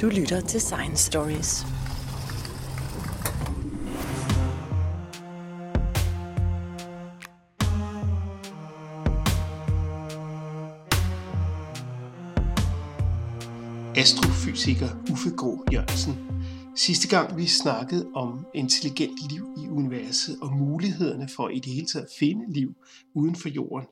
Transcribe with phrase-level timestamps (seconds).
[0.00, 1.66] Du lytter til Science Stories.
[13.96, 16.14] Astrofysiker Uffe Grå Jørgensen.
[16.76, 21.86] Sidste gang vi snakkede om intelligent liv i universet og mulighederne for i det hele
[21.86, 22.74] taget at finde liv
[23.14, 23.86] uden for jorden,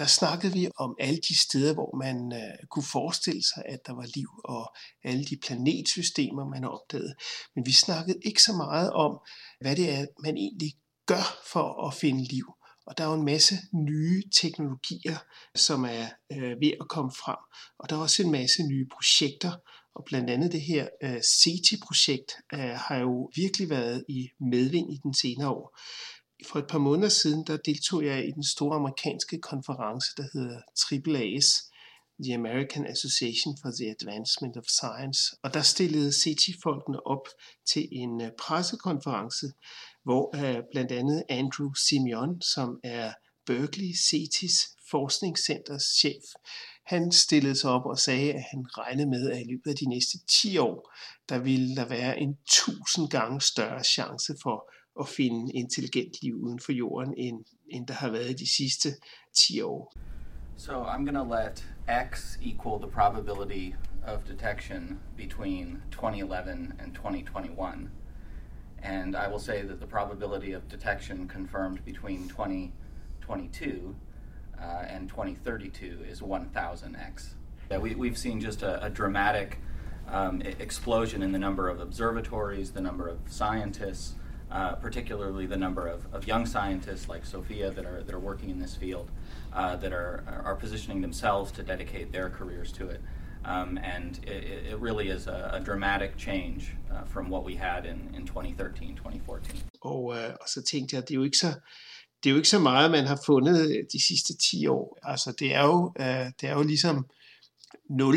[0.00, 3.92] der snakkede vi om alle de steder, hvor man øh, kunne forestille sig, at der
[3.92, 4.74] var liv, og
[5.04, 7.14] alle de planetsystemer, man har opdaget.
[7.54, 9.12] Men vi snakkede ikke så meget om,
[9.60, 10.72] hvad det er, man egentlig
[11.06, 12.46] gør for at finde liv.
[12.86, 15.18] Og der er jo en masse nye teknologier,
[15.54, 17.40] som er øh, ved at komme frem.
[17.78, 19.52] Og der er også en masse nye projekter,
[19.94, 24.96] og blandt andet det her øh, SETI-projekt øh, har jo virkelig været i medvind i
[25.02, 25.78] den senere år
[26.46, 30.60] for et par måneder siden, der deltog jeg i den store amerikanske konference, der hedder
[30.92, 31.48] AAAS,
[32.24, 35.20] The American Association for the Advancement of Science.
[35.42, 37.26] Og der stillede CETI-folkene op
[37.72, 39.46] til en øh, pressekonference,
[40.04, 43.12] hvor uh, blandt andet Andrew Simeon, som er
[43.46, 46.24] Berkeley CETI's forskningscenters chef,
[46.86, 49.88] han stillede sig op og sagde, at han regnede med, at i løbet af de
[49.88, 50.92] næste 10 år,
[51.28, 56.58] der ville der være en tusind gange større chance for at finde intelligent liv uden
[56.60, 58.88] for jorden, end, end der har været de sidste
[59.34, 59.92] 10 år.
[60.56, 63.74] So I'm going to let x equal the probability
[64.06, 67.90] of detection between 2011 and 2021.
[68.82, 73.94] And I will say that the probability of detection confirmed between 2022
[74.58, 77.34] uh, and 2032 is 1000x.
[77.70, 79.60] Yeah, we, we've seen just a, a dramatic
[80.08, 84.14] um, explosion in the number of observatories, the number of scientists,
[84.50, 88.50] uh, particularly the number of, of young scientists like Sophia that are, that are working
[88.50, 89.08] in this field,
[89.52, 93.00] uh, that are, are positioning themselves to dedicate their careers to it.
[93.44, 97.86] Um, and it, it, really is a, a dramatic change uh, from what we had
[97.86, 99.62] in, in 2013, 2014.
[99.80, 101.52] Og, øh, og så tænkte jeg, det er jo ikke så,
[102.22, 104.98] det er jo ikke så meget, man har fundet de sidste 10 år.
[105.02, 107.06] Altså, det er jo, øh, det er jo ligesom
[107.90, 108.16] 0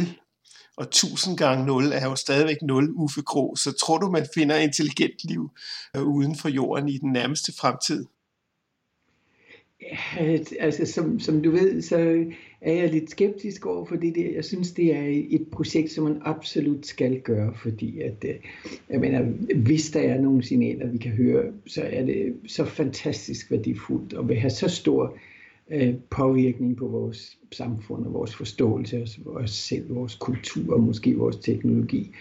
[0.77, 4.57] og 1000 gange 0 er jo stadigvæk 0 Uffe Krog, så tror du, man finder
[4.57, 5.51] intelligent liv
[5.95, 8.05] øh, uden for jorden i den nærmeste fremtid?
[9.81, 12.25] Ja, øh, altså som, som du ved, så
[12.61, 14.31] er jeg lidt skeptisk over for det der.
[14.35, 18.35] Jeg synes, det er et projekt, som man absolut skal gøre, fordi at, øh,
[18.89, 19.21] jeg mener,
[19.55, 24.29] hvis der er nogle signaler, vi kan høre, så er det så fantastisk værdifuldt og
[24.29, 25.19] vil have så stor øh,
[25.73, 31.17] Øh, påvirkning på vores samfund og vores forståelse af os selv, vores kultur og måske
[31.17, 32.11] vores teknologi,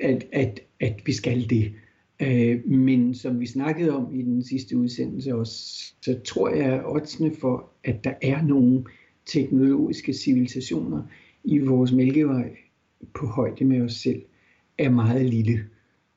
[0.00, 1.72] at, at, at vi skal det.
[2.22, 5.54] Øh, men som vi snakkede om i den sidste udsendelse også,
[6.02, 8.84] så tror jeg, at oddsene for, at der er nogle
[9.26, 11.02] teknologiske civilisationer
[11.44, 12.50] i vores mælkevej
[13.14, 14.22] på højde med os selv,
[14.78, 15.64] er meget lille.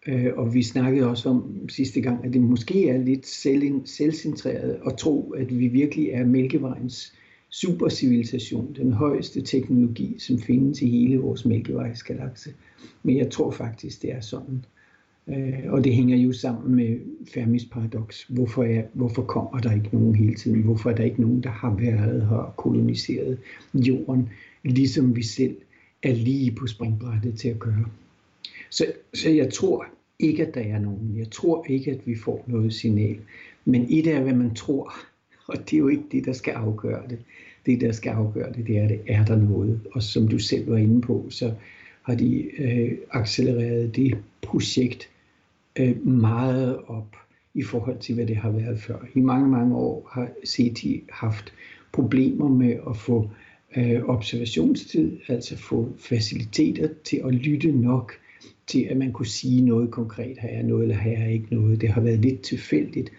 [0.07, 4.77] Øh, og vi snakkede også om sidste gang, at det måske er lidt selv, selvcentreret
[4.85, 7.13] at tro, at vi virkelig er Mælkevejens
[7.49, 12.49] supercivilisation, den højeste teknologi, som findes i hele vores Mælkevejsgalakse.
[13.03, 14.65] Men jeg tror faktisk, det er sådan.
[15.27, 16.97] Øh, og det hænger jo sammen med
[17.33, 18.23] Fermis paradoks.
[18.23, 20.61] Hvorfor, er, hvorfor kommer der ikke nogen hele tiden?
[20.61, 23.37] Hvorfor er der ikke nogen, der har været her og koloniseret
[23.73, 24.29] jorden,
[24.63, 25.55] ligesom vi selv
[26.03, 27.85] er lige på springbrættet til at gøre?
[28.69, 29.85] Så, så jeg tror,
[30.19, 31.15] ikke, at der er nogen.
[31.17, 33.17] Jeg tror ikke, at vi får noget signal.
[33.65, 34.93] Men et er, hvad man tror,
[35.47, 37.19] og det er jo ikke det, der skal afgøre det.
[37.65, 39.81] Det, der skal afgøre det, det er, det er der noget.
[39.91, 41.53] Og som du selv var inde på, så
[42.01, 45.09] har de øh, accelereret det projekt
[45.79, 47.15] øh, meget op
[47.53, 49.05] i forhold til, hvad det har været før.
[49.15, 51.53] I mange, mange år har CT haft
[51.91, 53.29] problemer med at få
[53.77, 58.13] øh, observationstid, altså få faciliteter til at lytte nok
[58.67, 61.81] til, at man kunne sige noget konkret, her er noget, eller her er ikke noget.
[61.81, 63.11] Det har været lidt tilfældigt,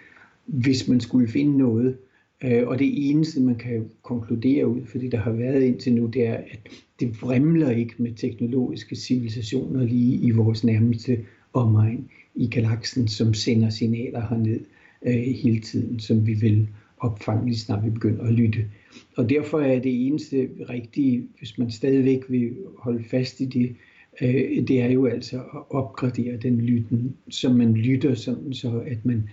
[0.46, 1.96] hvis man skulle finde noget.
[2.44, 6.26] Øh, og det eneste, man kan konkludere ud, fordi der har været indtil nu, det
[6.26, 6.60] er, at
[7.00, 11.18] det vrimler ikke med teknologiske civilisationer lige i vores nærmeste
[11.52, 14.60] omegn i galaksen, som sender signaler herned
[15.06, 18.64] øh, hele tiden, som vi vil opfange lige snart vi begynder at lytte.
[19.16, 23.76] Og derfor er det eneste rigtige, hvis man stadigvæk vil holde fast i det,
[24.22, 29.06] øh, det er jo altså at opgradere den lytten, så man lytter sådan, så at
[29.06, 29.28] man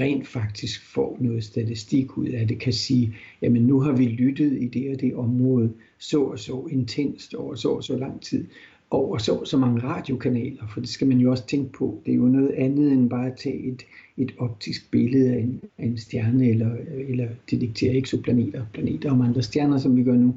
[0.00, 4.62] rent faktisk får noget statistik ud af det, kan sige, jamen nu har vi lyttet
[4.62, 8.44] i det og det område så og så intenst over så og så lang tid,
[8.90, 12.02] over så, så mange radiokanaler, for det skal man jo også tænke på.
[12.06, 13.82] Det er jo noget andet end bare at tage et,
[14.16, 16.70] et optisk billede af en, af en stjerne, eller,
[17.08, 20.34] eller detektere eksoplaneter, planeter om andre stjerner, som vi gør nu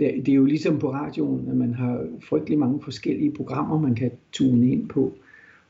[0.00, 3.94] det, det er jo ligesom på radioen, at man har frygtelig mange forskellige programmer, man
[3.94, 5.14] kan tune ind på.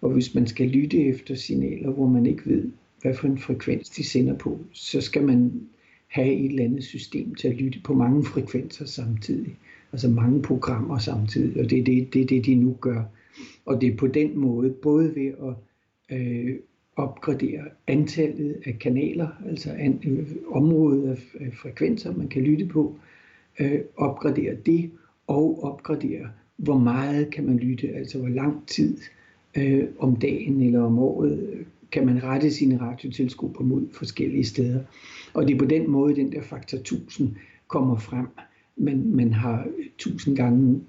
[0.01, 2.71] Og hvis man skal lytte efter signaler, hvor man ikke ved,
[3.03, 5.53] hvad for en frekvens de sender på, så skal man
[6.09, 9.57] have et eller andet system til at lytte på mange frekvenser samtidig.
[9.93, 13.03] Altså mange programmer samtidig, og det er det, det, det de nu gør.
[13.67, 15.55] Og det er på den måde, både ved at
[16.19, 16.57] øh,
[16.97, 22.97] opgradere antallet af kanaler, altså an, øh, området af, af frekvenser, man kan lytte på,
[23.61, 24.91] øh, opgradere det,
[25.27, 28.97] og opgradere, hvor meget kan man lytte, altså hvor lang tid
[29.57, 34.81] øh, om dagen eller om året øh, kan man rette sine radioteleskop mod forskellige steder.
[35.35, 37.37] Og det er på den måde, den der faktor 1000
[37.69, 38.27] kommer frem.
[38.77, 40.81] Man, man har 1000 gange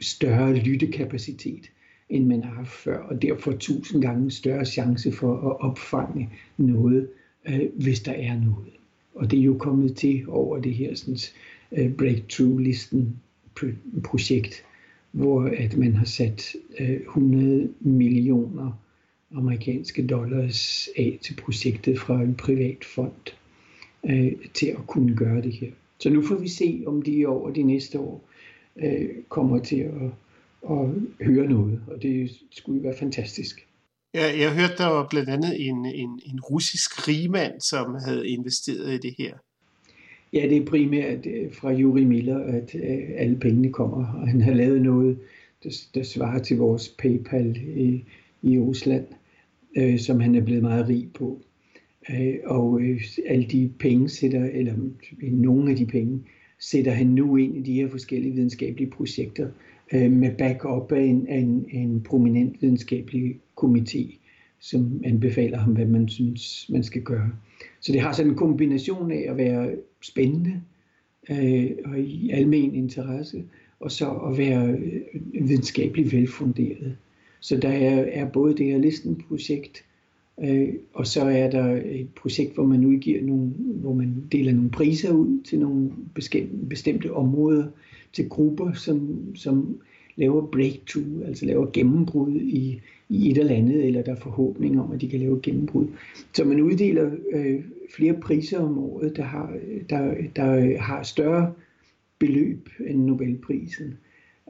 [0.00, 1.70] større lyttekapacitet,
[2.10, 7.08] end man har haft før, og derfor 1000 gange større chance for at opfange noget,
[7.48, 8.72] øh, hvis der er noget.
[9.14, 11.16] Og det er jo kommet til over det her sådan,
[11.72, 13.16] øh, breakthrough-listen
[14.04, 14.64] projekt,
[15.10, 18.80] hvor at man har sat øh, 100 millioner
[19.34, 23.34] amerikanske dollars af til projektet fra en privat fond
[24.04, 25.70] øh, til at kunne gøre det her.
[25.98, 28.28] Så nu får vi se, om de over de næste år
[28.76, 30.10] øh, kommer til at,
[30.70, 30.88] at
[31.26, 33.66] høre noget, og det skulle være fantastisk.
[34.14, 38.94] Ja, jeg hørte, der var blandt andet en, en, en russisk rigmand, som havde investeret
[38.94, 39.34] i det her.
[40.32, 44.40] Ja, det er primært øh, fra Juri Miller, at øh, alle pengene kommer, og han
[44.40, 45.18] har lavet noget,
[45.64, 48.04] der, der svarer til vores PayPal i,
[48.42, 49.04] i Rusland,
[49.76, 51.40] øh, som han er blevet meget rig på.
[52.10, 54.74] Øh, og øh, alle de penge sætter, eller
[55.22, 56.20] nogle af de penge,
[56.58, 59.48] sætter han nu ind i de her forskellige videnskabelige projekter
[59.92, 64.16] øh, med backup af en, af en, en prominent videnskabelig komité,
[64.60, 67.30] som anbefaler ham, hvad man synes, man skal gøre.
[67.80, 69.70] Så det har sådan en kombination af at være
[70.00, 70.60] spændende
[71.30, 73.44] øh, og i almen interesse,
[73.80, 76.96] og så at være øh, videnskabeligt velfunderet.
[77.40, 79.84] Så der er, er både det her listenprojekt,
[80.42, 84.70] øh, og så er der et projekt, hvor man udgiver nogle, hvor man deler nogle
[84.70, 85.90] priser ud til nogle
[86.68, 87.66] bestemte områder,
[88.12, 89.80] til grupper, som, som
[90.18, 94.92] laver breakthrough, altså laver gennembrud i, i et eller andet, eller der er forhåbning om,
[94.92, 95.86] at de kan lave gennembrud.
[96.34, 97.60] Så man uddeler øh,
[97.96, 99.56] flere priser om året, der har,
[99.90, 101.52] der, der har større
[102.18, 103.94] beløb end Nobelprisen.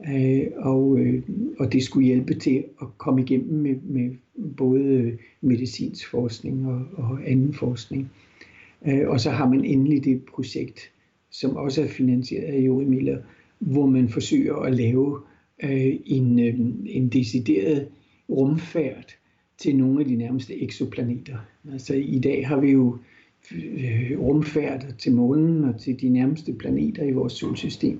[0.07, 1.23] Øh, og, øh,
[1.59, 4.11] og det skulle hjælpe til at komme igennem med, med
[4.57, 8.11] både medicinsk forskning og, og anden forskning.
[8.87, 10.91] Øh, og så har man endelig det projekt,
[11.31, 13.17] som også er finansieret af Jori Miller,
[13.59, 15.19] hvor man forsøger at lave
[15.63, 17.87] øh, en, øh, en decideret
[18.29, 19.15] rumfærd
[19.57, 21.37] til nogle af de nærmeste eksoplaneter.
[21.71, 22.97] Altså i dag har vi jo
[23.51, 27.99] øh, rumfærd til månen og til de nærmeste planeter i vores solsystem.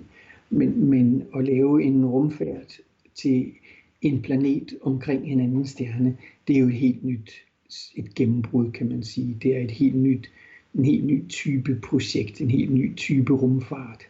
[0.49, 2.79] Men, men at lave en rumfærd
[3.15, 3.51] til
[4.01, 6.17] en planet omkring en anden stjerne,
[6.47, 7.31] det er jo et helt nyt
[7.95, 9.37] et gennembrud, kan man sige.
[9.43, 10.31] Det er et helt nyt,
[10.75, 14.03] en helt ny type projekt, en helt ny type rumfart.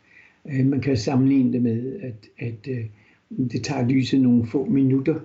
[0.51, 2.85] Øh, man kan sammenligne det med, at, at øh,
[3.29, 5.19] det tager lyset nogle få minutter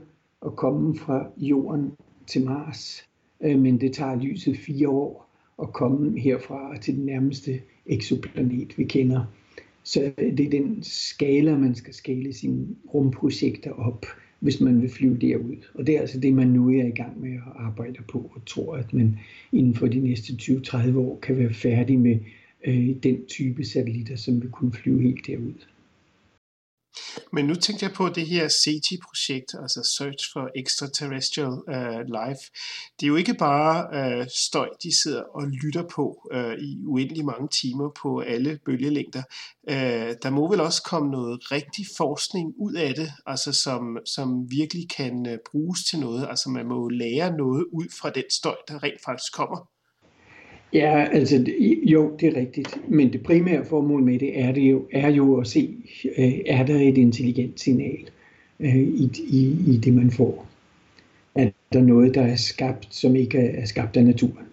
[0.47, 1.93] at komme fra jorden
[2.27, 3.05] til Mars,
[3.41, 5.31] øh, men det tager lyset fire år
[5.63, 9.25] at komme herfra til den nærmeste eksoplanet, vi kender.
[9.83, 14.07] Så det er den skala, man skal skale sine rumprojekter op,
[14.41, 15.57] hvis man vil flyve derud.
[15.75, 18.45] Og det er altså det, man nu er i gang med at arbejde på, og
[18.47, 19.19] tror, at man
[19.53, 22.19] inden for de næste 20-30 år kan være færdig med
[22.67, 25.55] øh, den type satellitter, som vil kunne flyve helt derud.
[27.33, 32.43] Men nu tænkte jeg på det her SETI-projekt, altså Search for Extraterrestrial uh, Life.
[33.01, 33.77] Det er jo ikke bare
[34.21, 39.23] uh, støj, de sidder og lytter på uh, i uendelig mange timer på alle bølgelængder.
[39.63, 44.51] Uh, der må vel også komme noget rigtig forskning ud af det, altså som, som
[44.51, 46.27] virkelig kan uh, bruges til noget.
[46.29, 49.74] Altså man må lære noget ud fra den støj, der rent faktisk kommer.
[50.75, 51.45] Ja, altså
[51.83, 52.79] jo, det er rigtigt.
[52.89, 55.77] Men det primære formål med det er, det jo, er jo at se,
[56.19, 58.11] øh, er der et intelligent signal
[58.61, 60.47] øh, i, i, i det, man får.
[61.35, 64.47] Er der noget, der er skabt, som ikke er skabt af naturen?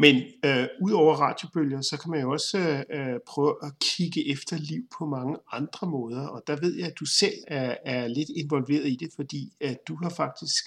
[0.00, 4.56] Men øh, ud over radiobølger, så kan man jo også øh, prøve at kigge efter
[4.56, 6.26] liv på mange andre måder.
[6.26, 9.78] Og der ved jeg, at du selv er, er lidt involveret i det, fordi at
[9.88, 10.64] du har faktisk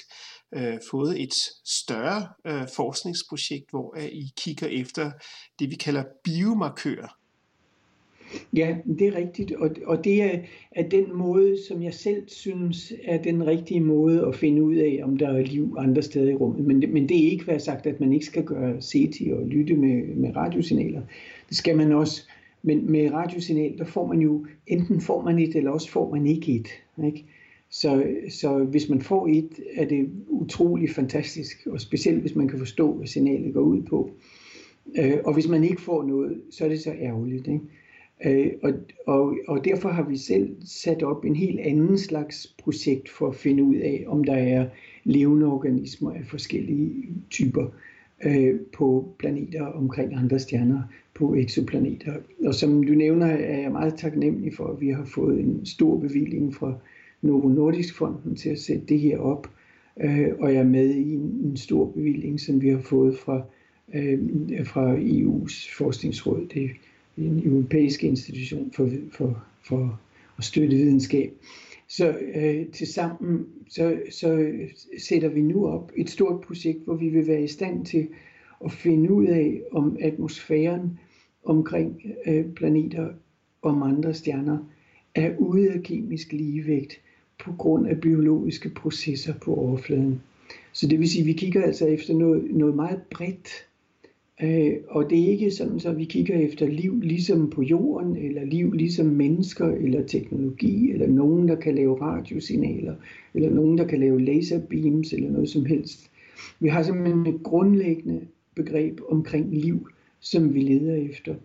[0.55, 1.33] øh, fået et
[1.65, 5.11] større øh, forskningsprojekt, hvor at I kigger efter
[5.59, 7.22] det, vi kalder biomarkører.
[8.55, 10.39] Ja, det er rigtigt, og, og det er,
[10.71, 14.99] er den måde, som jeg selv synes er den rigtige måde at finde ud af,
[15.03, 16.65] om der er liv andre steder i rummet.
[16.65, 19.75] Men, men det er ikke været sagt, at man ikke skal gøre SETI og lytte
[19.75, 21.01] med, med radiosignaler.
[21.49, 22.23] Det skal man også.
[22.63, 26.27] Men med radiosignal, der får man jo, enten får man et, eller også får man
[26.27, 26.67] ikke et.
[27.05, 27.25] Ikke?
[27.69, 32.59] Så, så hvis man får et, er det utrolig fantastisk, og specielt hvis man kan
[32.59, 34.11] forstå, hvad signalet går ud på.
[34.99, 37.47] Øh, og hvis man ikke får noget, så er det så ærgerligt.
[37.47, 37.59] Ikke?
[38.25, 38.73] Øh, og,
[39.07, 43.35] og, og derfor har vi selv sat op en helt anden slags projekt for at
[43.35, 44.65] finde ud af, om der er
[45.03, 47.67] levende organismer af forskellige typer
[48.25, 50.81] øh, på planeter omkring andre stjerner,
[51.15, 52.13] på eksoplaneter.
[52.45, 55.97] Og som du nævner, er jeg meget taknemmelig for, at vi har fået en stor
[55.99, 56.73] bevilling fra
[57.21, 59.49] Novo Nordisk Fonden til at sætte det her op.
[60.03, 63.41] Øh, og jeg er med i en, en stor bevilling, som vi har fået fra,
[63.93, 64.19] øh,
[64.65, 66.47] fra EU's forskningsråd.
[66.53, 66.69] Det
[67.17, 69.99] en europæisk institution for, for, for
[70.37, 71.33] at støtte videnskab.
[71.87, 74.51] Så øh, til sammen så, så
[74.97, 78.07] sætter vi nu op et stort projekt, hvor vi vil være i stand til
[78.65, 80.99] at finde ud af, om atmosfæren
[81.45, 83.09] omkring øh, planeter
[83.61, 84.57] og andre stjerner
[85.15, 87.01] er ude af kemisk ligevægt
[87.43, 90.21] på grund af biologiske processer på overfladen.
[90.71, 93.49] Så det vil sige, at vi kigger altså efter noget, noget meget bredt
[94.41, 98.45] Øh, og det er ikke sådan, så vi kigger efter liv ligesom på jorden, eller
[98.45, 102.95] liv ligesom mennesker, eller teknologi, eller nogen, der kan lave radiosignaler,
[103.33, 106.11] eller nogen, der kan lave laserbeams, eller noget som helst.
[106.59, 108.21] Vi har simpelthen et grundlæggende
[108.55, 109.87] begreb omkring liv,
[110.19, 111.35] som vi leder efter.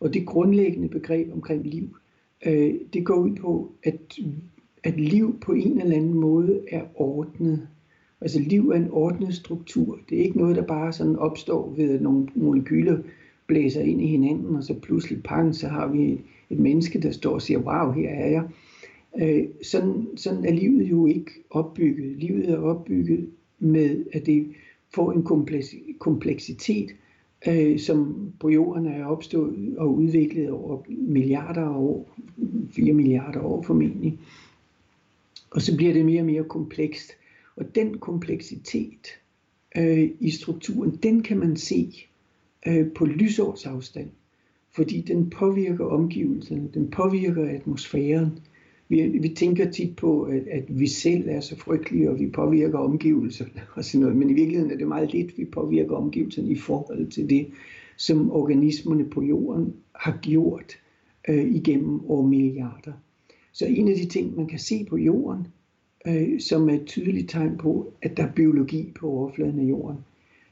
[0.00, 1.96] Og det grundlæggende begreb omkring liv,
[2.46, 4.18] øh, det går ud på, at,
[4.84, 7.68] at liv på en eller anden måde er ordnet
[8.20, 9.98] Altså liv er en ordnet struktur.
[10.08, 12.98] Det er ikke noget, der bare sådan opstår ved, at nogle molekyler
[13.46, 17.34] blæser ind i hinanden, og så pludselig pang, så har vi et menneske, der står
[17.34, 18.44] og siger, wow, her er jeg.
[19.20, 22.16] Øh, sådan, sådan er livet jo ikke opbygget.
[22.16, 24.46] Livet er opbygget med, at det
[24.94, 25.22] får en
[25.98, 26.90] kompleksitet,
[27.48, 32.16] øh, som på jorden er opstået og udviklet over milliarder af år,
[32.70, 34.18] 4 milliarder år formentlig.
[35.50, 37.12] Og så bliver det mere og mere komplekst.
[37.56, 39.08] Og den kompleksitet
[39.76, 42.06] øh, i strukturen, den kan man se
[42.66, 44.10] øh, på lysårsafstand,
[44.72, 48.38] fordi den påvirker omgivelserne, den påvirker atmosfæren.
[48.88, 52.78] Vi, vi tænker tit på, at, at vi selv er så frygtelige, og vi påvirker
[52.78, 56.56] omgivelserne og sådan noget, men i virkeligheden er det meget lidt, vi påvirker omgivelserne i
[56.56, 57.46] forhold til det,
[57.96, 60.78] som organismerne på jorden har gjort
[61.28, 62.92] øh, igennem år milliarder.
[63.52, 65.46] Så en af de ting, man kan se på jorden,
[66.06, 69.98] øh, som er et tydeligt tegn på, at der er biologi på overfladen af jorden,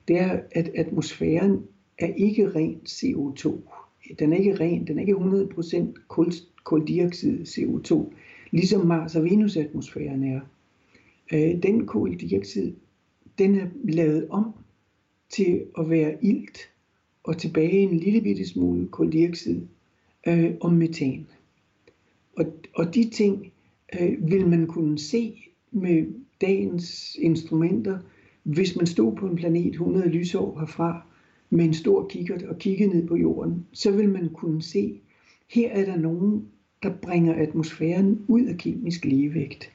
[0.09, 1.63] det er, at atmosfæren
[1.99, 3.59] er ikke rent CO2.
[4.19, 6.33] Den er ikke ren, den er ikke 100% kul,
[6.65, 8.13] koldioxid CO2,
[8.51, 10.41] ligesom Mars og Venus atmosfæren er.
[11.33, 12.73] Øh, den koldioxid,
[13.39, 14.53] den er lavet om
[15.29, 16.59] til at være ilt
[17.25, 19.61] og tilbage en lille bitte smule koldioxid
[20.27, 21.27] øh, og metan.
[22.37, 23.53] Og, og de ting
[24.01, 26.07] øh, vil man kunne se med
[26.41, 27.99] dagens instrumenter,
[28.43, 31.07] hvis man stod på en planet 100 lysår herfra
[31.51, 35.01] med en stor kikkert og kiggede ned på jorden, så vil man kunne se,
[35.49, 36.49] her er der nogen,
[36.83, 39.71] der bringer atmosfæren ud af kemisk ligevægt.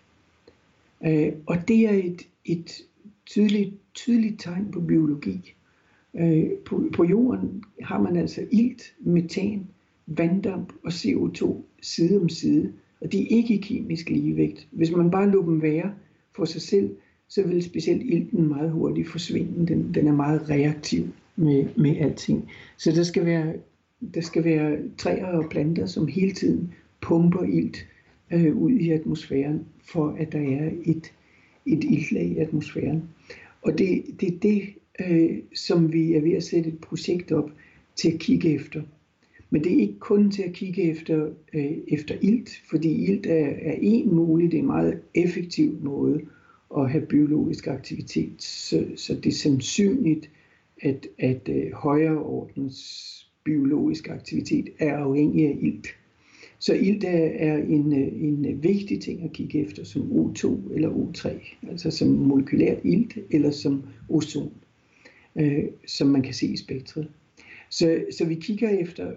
[1.05, 2.81] Øh, og det er et, et
[3.25, 5.53] tydeligt, tydeligt tegn på biologi.
[6.13, 9.67] Øh, på, på jorden har man altså ilt, metan,
[10.07, 14.67] vanddamp og CO2 side om side og de er ikke i kemisk ligevægt.
[14.71, 15.93] Hvis man bare lå dem være
[16.35, 16.95] for sig selv,
[17.27, 19.67] så vil specielt ilten meget hurtigt forsvinde.
[19.67, 22.49] Den, den er meget reaktiv med, med alting.
[22.77, 23.53] Så der skal, være,
[24.13, 27.87] der skal være træer og planter, som hele tiden pumper ilt
[28.31, 31.13] øh, ud i atmosfæren, for at der er et,
[31.65, 33.03] et iltlag i atmosfæren.
[33.61, 34.61] Og det, det er det,
[34.99, 37.51] øh, som vi er ved at sætte et projekt op
[37.95, 38.81] til at kigge efter.
[39.53, 43.45] Men det er ikke kun til at kigge efter, øh, efter ilt, fordi ilt er,
[43.45, 46.21] er en mulig, det er en meget effektiv måde
[46.77, 48.43] at have biologisk aktivitet.
[48.43, 50.29] Så, så det er sandsynligt,
[50.81, 52.79] at, at øh, højere ordens
[53.43, 55.87] biologisk aktivitet er afhængig af ilt.
[56.59, 60.89] Så ilt er, er en, øh, en vigtig ting at kigge efter som O2 eller
[60.89, 61.29] O3,
[61.69, 64.53] altså som molekylært ilt eller som ozon,
[65.35, 67.07] øh, som man kan se i spektret.
[67.69, 69.11] Så, så vi kigger efter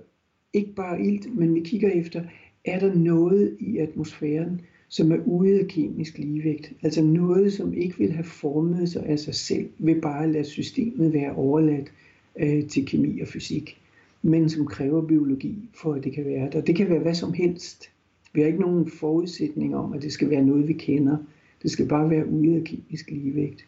[0.56, 2.22] ikke bare ilt, men vi kigger efter,
[2.64, 6.72] er der noget i atmosfæren, som er ude af kemisk ligevægt.
[6.82, 11.12] Altså noget, som ikke vil have formet sig af sig selv, vil bare lade systemet
[11.12, 11.92] være overladt
[12.40, 13.80] øh, til kemi og fysik.
[14.22, 16.60] men som kræver biologi for, at det kan være der.
[16.60, 17.90] Det kan være hvad som helst.
[18.32, 21.16] Vi har ikke nogen forudsætning om, at det skal være noget, vi kender.
[21.62, 23.66] Det skal bare være ude af kemisk ligevægt.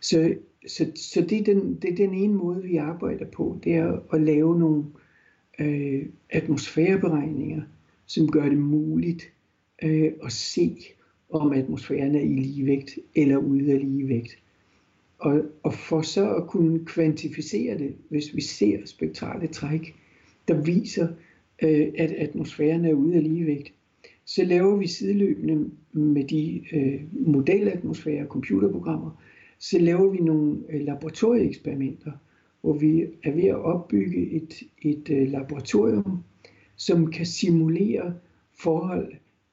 [0.00, 0.34] Så,
[0.66, 3.58] så, så det, er den, det er den ene måde, vi arbejder på.
[3.64, 5.05] Det er at lave nogle øh,
[5.58, 7.62] Øh, atmosfæreberegninger,
[8.06, 9.32] som gør det muligt
[9.82, 10.76] øh, at se,
[11.30, 14.38] om atmosfæren er i ligevægt eller ude af ligevægt.
[15.18, 19.94] Og, og for så at kunne kvantificere det, hvis vi ser spektrale træk,
[20.48, 21.08] der viser,
[21.62, 23.72] øh, at atmosfæren er ude af ligevægt,
[24.24, 29.22] så laver vi sideløbende med de øh, modelatmosfære og computerprogrammer,
[29.58, 32.12] så laver vi nogle øh, laboratorieeksperimenter,
[32.66, 36.18] hvor vi er ved at opbygge et, et øh, laboratorium,
[36.76, 38.14] som kan simulere
[38.54, 39.12] forhold,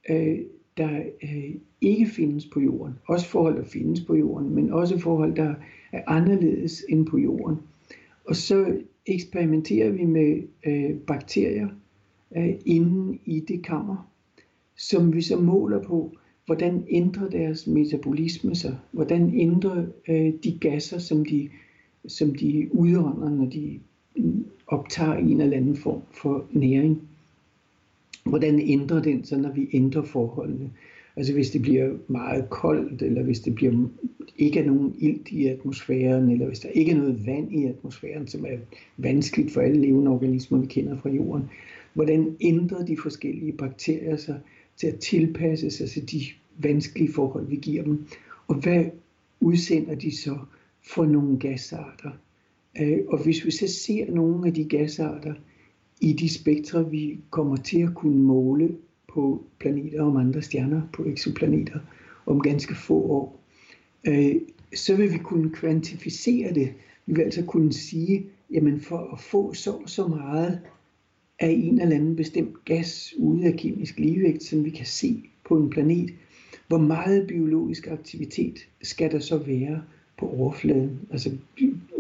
[0.10, 0.40] øh,
[0.78, 2.94] der øh, ikke findes på jorden.
[3.06, 5.54] Også forhold, der findes på jorden, men også forhold, der
[5.92, 7.58] er anderledes end på jorden.
[8.26, 11.68] Og så eksperimenterer vi med øh, bakterier
[12.38, 14.10] øh, inde i det kammer,
[14.78, 16.12] som vi så måler på,
[16.46, 21.50] hvordan ændrer deres metabolisme sig, hvordan ændrer øh, de gasser, som de,
[22.08, 23.80] som de udånder, når de
[24.68, 27.02] optager en eller anden form for næring.
[28.26, 30.72] Hvordan ændrer den sig, når vi ændrer forholdene?
[31.16, 33.88] Altså hvis det bliver meget koldt, eller hvis det bliver
[34.38, 38.28] ikke er nogen ilt i atmosfæren, eller hvis der ikke er noget vand i atmosfæren,
[38.28, 38.58] som er
[38.98, 41.44] vanskeligt for alle levende organismer, vi kender fra jorden.
[41.94, 44.40] Hvordan ændrer de forskellige bakterier sig
[44.78, 46.22] til at tilpasse sig til de
[46.58, 48.06] vanskelige forhold, vi giver dem?
[48.48, 48.86] Og hvad
[49.40, 50.38] udsender de så
[50.88, 52.12] for nogle gasarter?
[52.82, 55.34] Øh, og hvis vi så ser nogle af de gasarter
[56.02, 58.76] i de spektre, vi kommer til at kunne måle
[59.14, 61.80] på planeter om andre stjerner, på eksoplaneter,
[62.26, 63.40] om ganske få år,
[64.08, 64.36] øh,
[64.76, 66.74] så vil vi kunne kvantificere det.
[67.06, 70.60] Vi vil altså kunne sige, jamen for at få så så meget
[71.40, 75.58] af en eller anden bestemt gas ude af kemisk ligevægt, som vi kan se på
[75.58, 76.14] en planet,
[76.68, 79.82] hvor meget biologisk aktivitet skal der så være
[80.18, 81.00] på overfladen?
[81.12, 81.32] Altså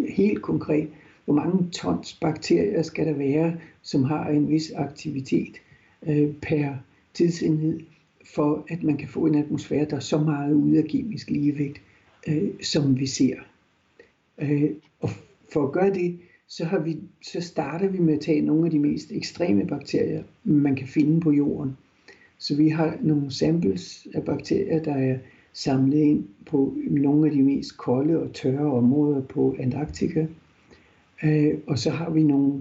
[0.10, 0.90] helt konkret,
[1.26, 5.62] hvor mange tons bakterier skal der være, som har en vis aktivitet
[6.08, 6.74] øh, per
[7.14, 7.80] tidsenhed,
[8.36, 11.82] for at man kan få en atmosfære, der er så meget ude af kemisk ligevægt,
[12.28, 13.36] øh, som vi ser.
[14.38, 15.10] Øh, og
[15.54, 18.72] for at gøre det, så, har vi, så starter vi med at tage nogle af
[18.72, 21.78] de mest ekstreme bakterier, man kan finde på jorden.
[22.38, 25.18] Så vi har nogle samples af bakterier, der er
[25.54, 30.26] samlet ind på nogle af de mest kolde og tørre områder på Antarktika.
[31.24, 32.54] Øh, og så har vi nogle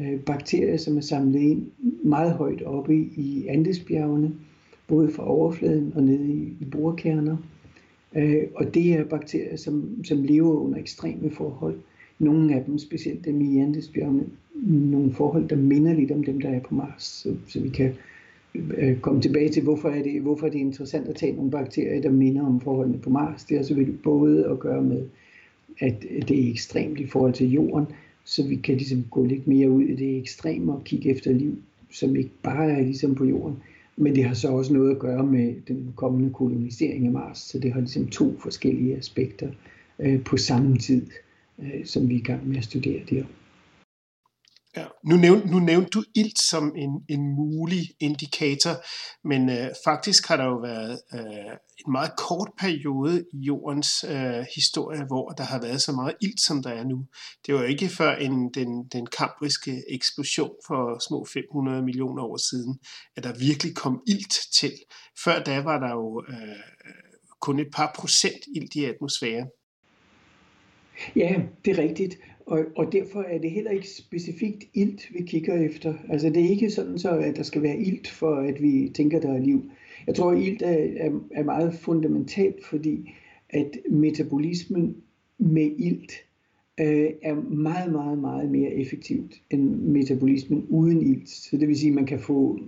[0.00, 1.66] øh, bakterier, som er samlet ind
[2.04, 4.32] meget højt oppe i Andesbjergene,
[4.88, 7.36] både fra overfladen og nede i, i borkerner.
[8.16, 11.78] Øh, og det er bakterier, som, som lever under ekstreme forhold.
[12.18, 14.24] Nogle af dem, specielt dem i Andesbjergene,
[14.64, 17.02] nogle forhold, der minder lidt om dem, der er på Mars.
[17.02, 17.92] Så, så vi kan
[18.54, 22.02] øh, komme tilbage til, hvorfor er, det, hvorfor er det interessant at tage nogle bakterier,
[22.02, 23.44] der minder om forholdene på Mars.
[23.44, 25.02] Det har selvfølgelig både at gøre med,
[25.78, 27.86] at det er ekstremt i forhold til jorden,
[28.24, 31.58] så vi kan ligesom gå lidt mere ud i det ekstreme og kigge efter liv,
[31.90, 33.56] som ikke bare er ligesom på jorden.
[33.96, 37.58] Men det har så også noget at gøre med den kommende kolonisering af Mars, så
[37.58, 39.48] det har ligesom to forskellige aspekter
[39.98, 41.06] øh, på samme tid,
[41.58, 43.24] øh, som vi er i gang med at studere der.
[44.76, 48.70] Ja, nu, nævnte, nu nævnte du ilt som en, en mulig indikator,
[49.28, 51.52] men øh, faktisk har der jo været øh,
[51.86, 56.40] en meget kort periode i jordens øh, historie, hvor der har været så meget ilt,
[56.40, 57.06] som der er nu.
[57.46, 62.78] Det var ikke før en, den, den kambriske eksplosion for små 500 millioner år siden,
[63.16, 64.72] at der virkelig kom ilt til.
[65.24, 66.62] Før da var der jo øh,
[67.40, 69.46] kun et par procent ilt i atmosfæren.
[71.16, 72.18] Ja, det er rigtigt.
[72.46, 75.94] Og, og derfor er det heller ikke specifikt ilt, vi kigger efter.
[76.08, 79.20] Altså det er ikke sådan så, at der skal være ilt for, at vi tænker,
[79.20, 79.62] der er liv.
[80.06, 83.12] Jeg tror, at ilt er, er, er meget fundamentalt, fordi
[83.50, 84.96] at metabolismen
[85.38, 86.12] med ilt
[86.80, 91.28] øh, er meget, meget, meget mere effektivt end metabolismen uden ilt.
[91.28, 92.58] Så det vil sige, at man kan få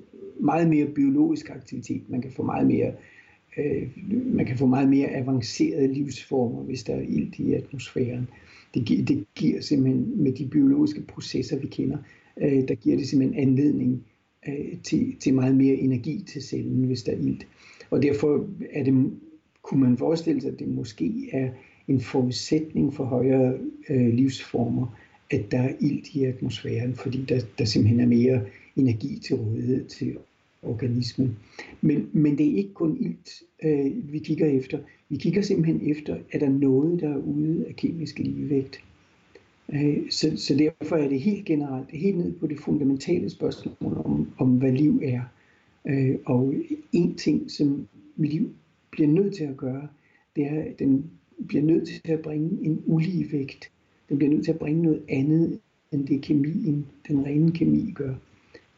[0.41, 2.93] meget mere biologisk aktivitet, man kan få meget mere
[3.59, 3.89] øh,
[4.35, 8.29] man kan få meget mere avancerede livsformer, hvis der er ilt i atmosfæren.
[8.75, 11.99] Det, gi- det giver simpelthen med de biologiske processer, vi kender,
[12.41, 14.05] øh, der giver det simpelthen anledning
[14.49, 17.47] øh, til, til meget mere energi til cellen, hvis der er ilt.
[17.91, 19.11] Og derfor er det,
[19.63, 21.51] kunne man forestille sig, at det måske er
[21.89, 23.59] en forudsætning for højere
[23.91, 24.99] øh, livsformer,
[25.31, 28.41] at der er ilt i atmosfæren, fordi der, der simpelthen er mere
[28.77, 30.17] energi til rådighed til
[30.63, 31.37] organismen.
[31.81, 34.79] Men, men det er ikke kun ilt, øh, vi kigger efter.
[35.09, 38.85] Vi kigger simpelthen efter, er der noget, der er ude af kemisk ligevægt.
[39.73, 44.29] Øh, så, så derfor er det helt generelt, helt ned på det fundamentale spørgsmål om,
[44.39, 45.23] om hvad liv er.
[45.89, 46.55] Øh, og
[46.93, 48.51] en ting, som liv
[48.91, 49.89] bliver nødt til at gøre,
[50.37, 51.11] det er, at den
[51.49, 53.71] bliver nødt til at bringe en ulige vægt.
[54.09, 55.61] Den bliver nødt til at bringe noget andet,
[55.93, 58.15] end det kemien, den rene kemi gør.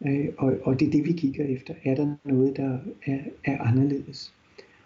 [0.07, 1.75] Øh, og, og det er det, vi kigger efter.
[1.85, 4.35] Er der noget, der er, er anderledes?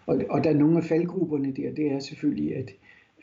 [0.05, 2.71] Og, og der er nogle af faldgrupperne der, det er selvfølgelig, at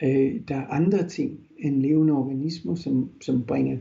[0.02, 3.78] øh, der er andre ting end levende organismer, som, som bringer,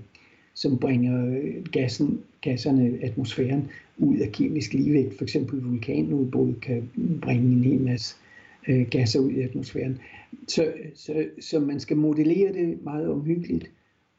[0.53, 5.17] som bringer øh, gassen, gasserne, atmosfæren ud af kemisk ligevægt.
[5.17, 6.89] For eksempel vulkanudbrud kan
[7.21, 8.15] bringe en hel masse
[8.67, 9.97] øh, gasser ud i atmosfæren.
[10.47, 13.71] Så, så, så man skal modellere det meget omhyggeligt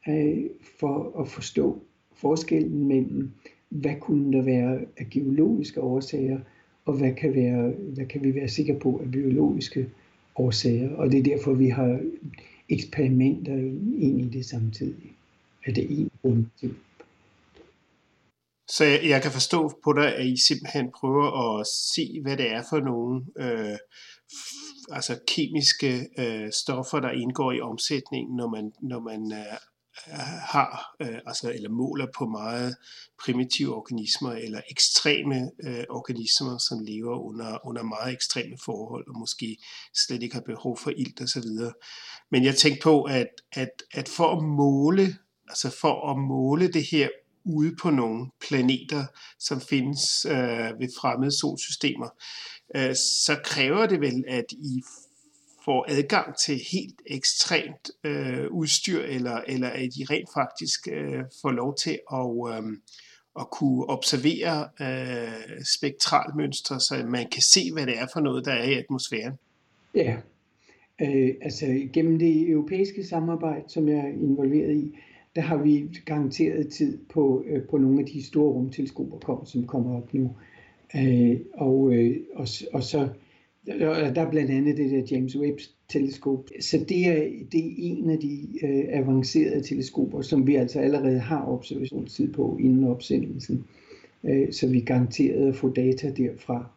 [0.09, 0.43] øh,
[0.79, 1.81] for at forstå
[2.15, 3.31] forskellen mellem,
[3.69, 6.39] hvad kunne der være af geologiske årsager,
[6.85, 9.89] og hvad kan, være, hvad kan vi være sikre på af biologiske
[10.35, 10.95] årsager.
[10.95, 11.99] Og det er derfor, vi har
[12.69, 13.55] eksperimenter
[13.97, 15.11] ind i det samtidig.
[15.65, 16.75] Er det en grund til.
[18.69, 22.51] Så jeg, jeg kan forstå på dig, at I simpelthen prøver at se, hvad det
[22.51, 23.77] er for nogle øh,
[24.91, 29.57] altså kemiske øh, stoffer, der indgår i omsætningen, når man, når man øh,
[30.51, 32.75] har, øh, altså, eller måler på meget
[33.23, 39.57] primitive organismer eller ekstreme øh, organismer, som lever under, under meget ekstreme forhold og måske
[39.95, 41.49] slet ikke har behov for ilt osv.
[42.31, 45.17] Men jeg tænkte på, at, at, at for at måle,
[45.49, 47.09] altså for at måle det her
[47.45, 49.05] ude på nogle planeter,
[49.39, 52.09] som findes øh, ved fremmede solsystemer,
[52.75, 54.83] øh, så kræver det vel, at I
[55.67, 61.51] får adgang til helt ekstremt øh, udstyr, eller, eller at de rent faktisk øh, får
[61.51, 62.77] lov til at, øh,
[63.39, 68.51] at kunne observere øh, spektralmønstre, så man kan se, hvad det er for noget, der
[68.51, 69.33] er i atmosfæren.
[69.95, 70.17] Ja,
[71.01, 74.97] øh, altså gennem det europæiske samarbejde, som jeg er involveret i,
[75.35, 79.97] der har vi garanteret tid på, øh, på nogle af de store rumteleskoper, som kommer
[79.97, 80.35] op nu.
[80.95, 83.09] Øh, og, øh, og, og så
[83.67, 86.49] der er blandt andet det der James Webb teleskop.
[86.59, 91.19] Så det er, det er en af de øh, avancerede teleskoper, som vi altså allerede
[91.19, 93.65] har observationstid på inden opsendelsen.
[94.23, 96.69] Øh, så vi garanteret at få data derfra,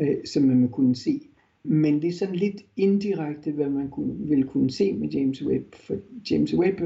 [0.00, 1.20] øh, som man kunne se.
[1.64, 5.74] Men det er sådan lidt indirekte, hvad man kunne, ville kunne se med James Webb.
[5.74, 5.96] For
[6.30, 6.80] James Webb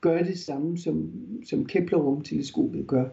[0.00, 1.12] gør det samme, som,
[1.44, 3.04] som Kepler-rumteleskopet gør.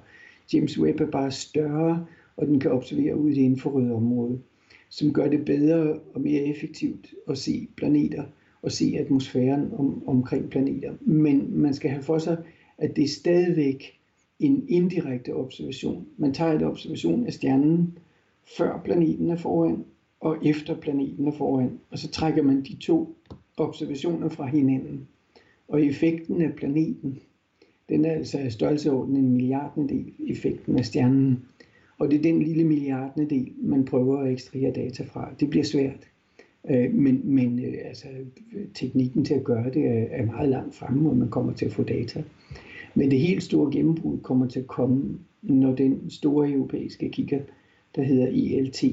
[0.54, 2.06] James Webb er bare større,
[2.38, 4.40] og den kan observere ud i det infrarøde område
[4.96, 8.24] som gør det bedre og mere effektivt at se planeter
[8.62, 10.94] og se atmosfæren om, omkring planeter.
[11.02, 12.38] Men man skal have for sig,
[12.78, 14.00] at det er stadigvæk
[14.40, 16.08] en indirekte observation.
[16.18, 17.98] Man tager et observation af stjernen,
[18.58, 19.84] før planeten er foran,
[20.20, 21.80] og efter planeten er foran.
[21.90, 23.16] Og så trækker man de to
[23.58, 25.08] observationer fra hinanden.
[25.68, 27.20] Og effekten af planeten,
[27.90, 31.40] den er altså i størrelseorden en milliardendel effekten af stjernen.
[31.98, 35.34] Og det er den lille milliardende del, man prøver at ekstrahere data fra.
[35.40, 36.08] Det bliver svært.
[36.70, 38.08] Øh, men, men øh, altså,
[38.74, 41.84] teknikken til at gøre det er meget langt fremme, og man kommer til at få
[41.84, 42.24] data.
[42.96, 47.40] Men det helt store gennembrud kommer til at komme, når den store europæiske kigger,
[47.96, 48.84] der hedder ELT,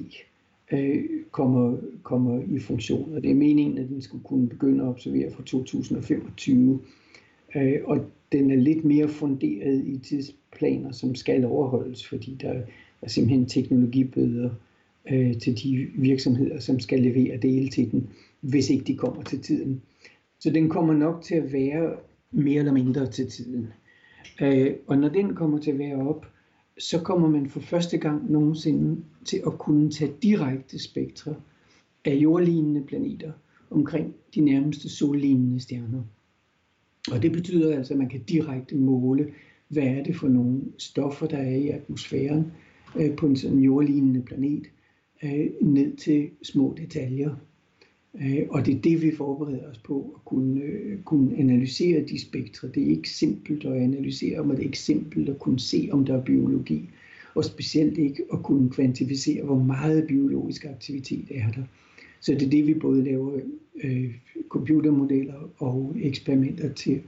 [0.72, 3.14] øh, kommer, kommer i funktion.
[3.14, 6.80] Og det er meningen, at den skulle kunne begynde at observere fra 2025.
[7.56, 12.60] Øh, og den er lidt mere funderet i tidsplaner, som skal overholdes, fordi der
[13.02, 14.50] er simpelthen teknologibøder
[15.10, 18.08] øh, til de virksomheder, som skal levere dele til den,
[18.40, 19.82] hvis ikke de kommer til tiden.
[20.38, 21.96] Så den kommer nok til at være
[22.30, 23.68] mere eller mindre til tiden.
[24.40, 26.26] Øh, og når den kommer til at være op,
[26.78, 31.34] så kommer man for første gang nogensinde til at kunne tage direkte spektre
[32.04, 33.32] af jordlignende planeter
[33.70, 36.02] omkring de nærmeste sollignende stjerner.
[37.12, 39.32] Og det betyder altså, at man kan direkte måle,
[39.68, 42.52] hvad er det for nogle stoffer, der er i atmosfæren,
[42.98, 44.66] øh, på en sådan jordlignende planet,
[45.24, 47.36] øh, ned til små detaljer.
[48.22, 52.20] Øh, og det er det, vi forbereder os på, at kunne, øh, kunne analysere de
[52.20, 52.68] spektre.
[52.68, 56.04] Det er ikke simpelt at analysere men det er ikke simpelt at kunne se, om
[56.04, 56.88] der er biologi.
[57.34, 61.62] Og specielt ikke at kunne kvantificere, hvor meget biologisk aktivitet er der.
[62.20, 63.40] Så det er det, vi både laver
[63.84, 64.14] øh,
[64.48, 67.00] computermodeller og eksperimenter til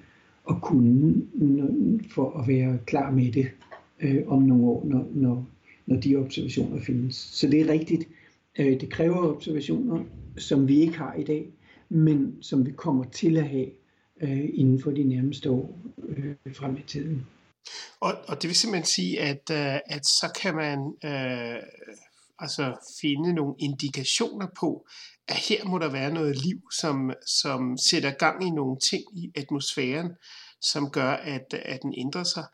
[0.50, 1.22] at kunne,
[2.10, 3.50] for at være klar med det
[4.02, 5.46] øh, om nogle år, når, når
[5.86, 7.16] når de observationer findes.
[7.16, 8.08] Så det er rigtigt.
[8.58, 10.04] Øh, det kræver observationer,
[10.38, 11.46] som vi ikke har i dag,
[11.88, 13.70] men som vi kommer til at have
[14.22, 17.26] øh, inden for de nærmeste år øh, frem i tiden.
[18.00, 21.62] Og, og det vil simpelthen sige, at, øh, at så kan man øh,
[22.38, 24.86] altså finde nogle indikationer på,
[25.28, 29.32] at her må der være noget liv, som, som sætter gang i nogle ting i
[29.34, 30.10] atmosfæren,
[30.60, 32.44] som gør, at, at den ændrer sig.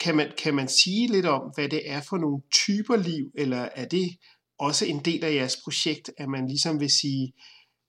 [0.00, 3.68] Kan man, kan man sige lidt om, hvad det er for nogle typer liv, eller
[3.74, 4.16] er det
[4.58, 7.32] også en del af jeres projekt, at man ligesom vil sige,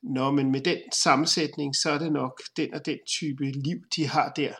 [0.04, 4.08] Nå, men med den sammensætning, så er det nok den og den type liv, de
[4.08, 4.52] har der.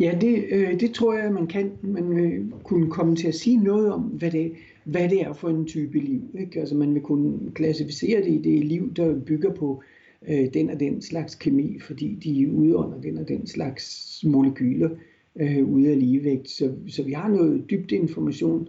[0.00, 1.72] Ja, det, øh, det tror jeg, man kan.
[1.82, 4.52] Man vil kunne komme til at sige noget om, hvad det,
[4.84, 6.22] hvad det er for en type liv.
[6.40, 6.60] Ikke?
[6.60, 9.82] Altså man vil kunne klassificere det i det liv, der bygger på
[10.28, 14.90] øh, den og den slags kemi, fordi de udånder den og den slags molekyler
[15.38, 16.50] øh, ude af ligevægt.
[16.50, 18.68] Så, så vi har noget dybt information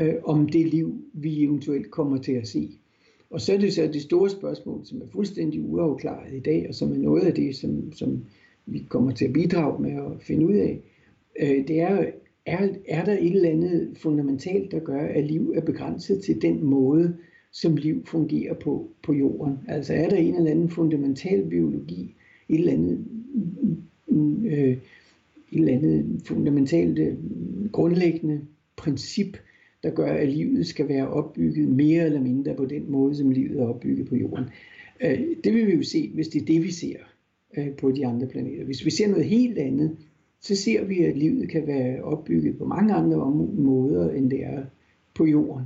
[0.00, 2.70] øh, om det liv, vi eventuelt kommer til at se.
[3.30, 6.74] Og så er det så det store spørgsmål, som er fuldstændig uafklaret i dag, og
[6.74, 8.24] som er noget af det, som, som
[8.66, 10.80] vi kommer til at bidrage med at finde ud af.
[11.40, 12.06] Øh, det er,
[12.46, 16.64] er, er der et eller andet fundamentalt, der gør, at liv er begrænset til den
[16.64, 17.16] måde,
[17.52, 19.58] som liv fungerer på på jorden?
[19.68, 22.14] Altså er der en eller anden fundamental biologi,
[22.48, 23.04] et eller andet,
[24.44, 24.76] øh,
[25.52, 27.14] et eller andet fundamentalt øh,
[27.72, 28.40] grundlæggende
[28.76, 29.36] princip,
[29.82, 33.60] der gør, at livet skal være opbygget mere eller mindre på den måde, som livet
[33.60, 34.44] er opbygget på jorden.
[35.00, 36.96] Øh, det vil vi jo se, hvis det er det, vi ser
[37.56, 38.64] øh, på de andre planeter.
[38.64, 39.96] Hvis vi ser noget helt andet,
[40.40, 44.64] så ser vi, at livet kan være opbygget på mange andre måder, end det er
[45.14, 45.64] på jorden.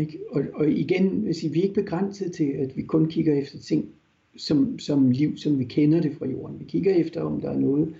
[0.00, 0.18] Ikke?
[0.30, 3.88] Og, og igen, hvis vi er ikke begrænset til, at vi kun kigger efter ting
[4.36, 6.60] som, som liv, som vi kender det fra jorden.
[6.60, 7.94] Vi kigger efter, om der er noget,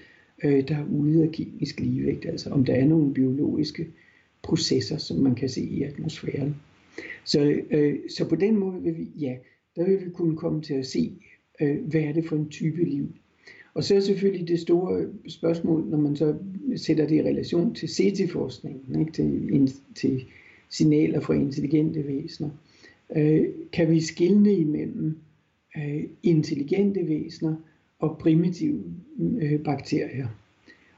[0.44, 3.86] øh, der er ude af kemisk ligevægt, altså om der er nogle biologiske
[4.42, 6.56] processer, som man kan se i atmosfæren.
[7.24, 9.36] Så, øh, så på den måde vil vi, ja,
[9.76, 11.12] der vil vi kunne komme til at se,
[11.60, 13.08] øh, hvad er det for en type liv.
[13.74, 16.34] Og så er selvfølgelig det store spørgsmål, når man så
[16.76, 19.12] sætter det i relation til CT-forskningen, ikke?
[19.12, 20.24] Til, til
[20.70, 22.50] signaler fra intelligente væsener.
[23.16, 25.18] Øh, kan vi skille imellem
[25.76, 27.56] øh, intelligente væsener
[27.98, 28.82] og primitive
[29.40, 30.28] øh, bakterier?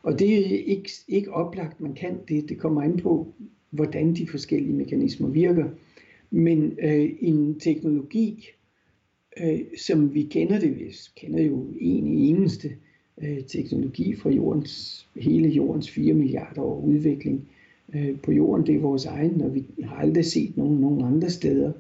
[0.03, 2.49] Og det er ikke, ikke oplagt, man kan det.
[2.49, 3.33] Det kommer an på,
[3.71, 5.69] hvordan de forskellige mekanismer virker.
[6.31, 8.47] Men øh, en teknologi,
[9.41, 12.71] øh, som vi kender det, vi kender jo en eneste
[13.23, 17.49] øh, teknologi fra jordens, hele jordens 4 milliarder år udvikling
[17.95, 21.31] øh, på jorden, det er vores egen, og vi har aldrig set nogen, nogen andre
[21.31, 21.73] steder.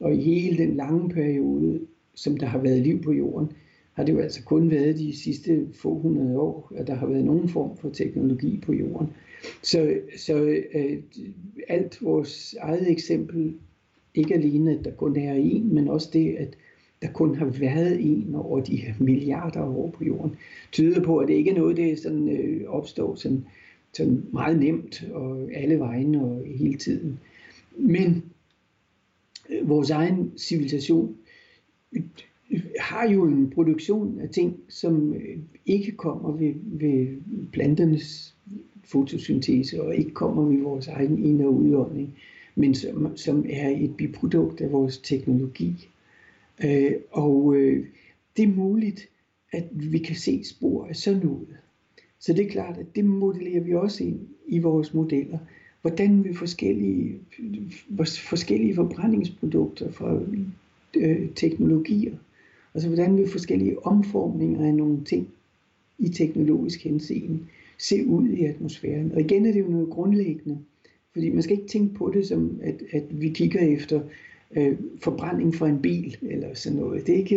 [0.00, 1.80] Og i hele den lange periode,
[2.14, 3.52] som der har været liv på jorden,
[3.98, 7.24] har det jo altså kun været de sidste få hundrede år, at der har været
[7.24, 9.08] nogen form for teknologi på jorden.
[9.62, 10.98] Så, så øh,
[11.68, 13.54] alt vores eget eksempel,
[14.14, 16.56] ikke alene at der kun er en, men også det, at
[17.02, 20.36] der kun har været en over de her milliarder af år på jorden,
[20.72, 23.44] tyder på, at det ikke er noget, der sådan, øh, opstår sådan,
[23.92, 27.18] sådan meget nemt og alle vegne og hele tiden.
[27.76, 28.24] Men
[29.50, 31.16] øh, vores egen civilisation
[32.80, 37.16] har jo en produktion af ting, som øh, ikke kommer ved, ved
[37.52, 38.34] planternes
[38.84, 42.14] fotosyntese og ikke kommer ved vores egen ind- og udånding,
[42.54, 45.88] men som, som er et biprodukt af vores teknologi.
[46.64, 47.86] Øh, og øh,
[48.36, 49.08] det er muligt,
[49.52, 51.56] at vi kan se spor af sådan noget.
[52.20, 55.38] Så det er klart, at det modellerer vi også ind i vores modeller.
[55.80, 57.18] Hvordan vi forskellige,
[58.18, 60.20] forskellige forbrændingsprodukter fra
[60.96, 62.14] øh, teknologier
[62.78, 65.28] Altså hvordan vil forskellige omformninger af nogle ting
[65.98, 67.38] i teknologisk henseende
[67.78, 69.12] se ud i atmosfæren.
[69.12, 70.58] Og igen er det jo noget grundlæggende,
[71.12, 74.00] fordi man skal ikke tænke på det som, at, at vi kigger efter
[74.56, 77.06] øh, forbrænding fra en bil eller sådan noget.
[77.06, 77.36] Det er, ikke,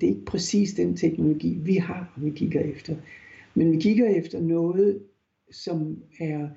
[0.00, 2.96] det er ikke præcis den teknologi, vi har, vi kigger efter.
[3.54, 4.98] Men vi kigger efter noget,
[5.50, 6.48] som er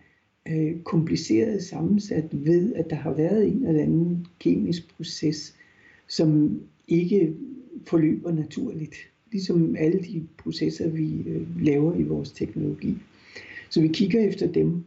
[0.52, 5.56] øh, kompliceret sammensat ved, at der har været en eller anden kemisk proces,
[6.08, 7.34] som ikke
[7.88, 8.96] forløber naturligt,
[9.32, 12.98] ligesom alle de processer, vi øh, laver i vores teknologi.
[13.70, 14.84] Så vi kigger efter dem,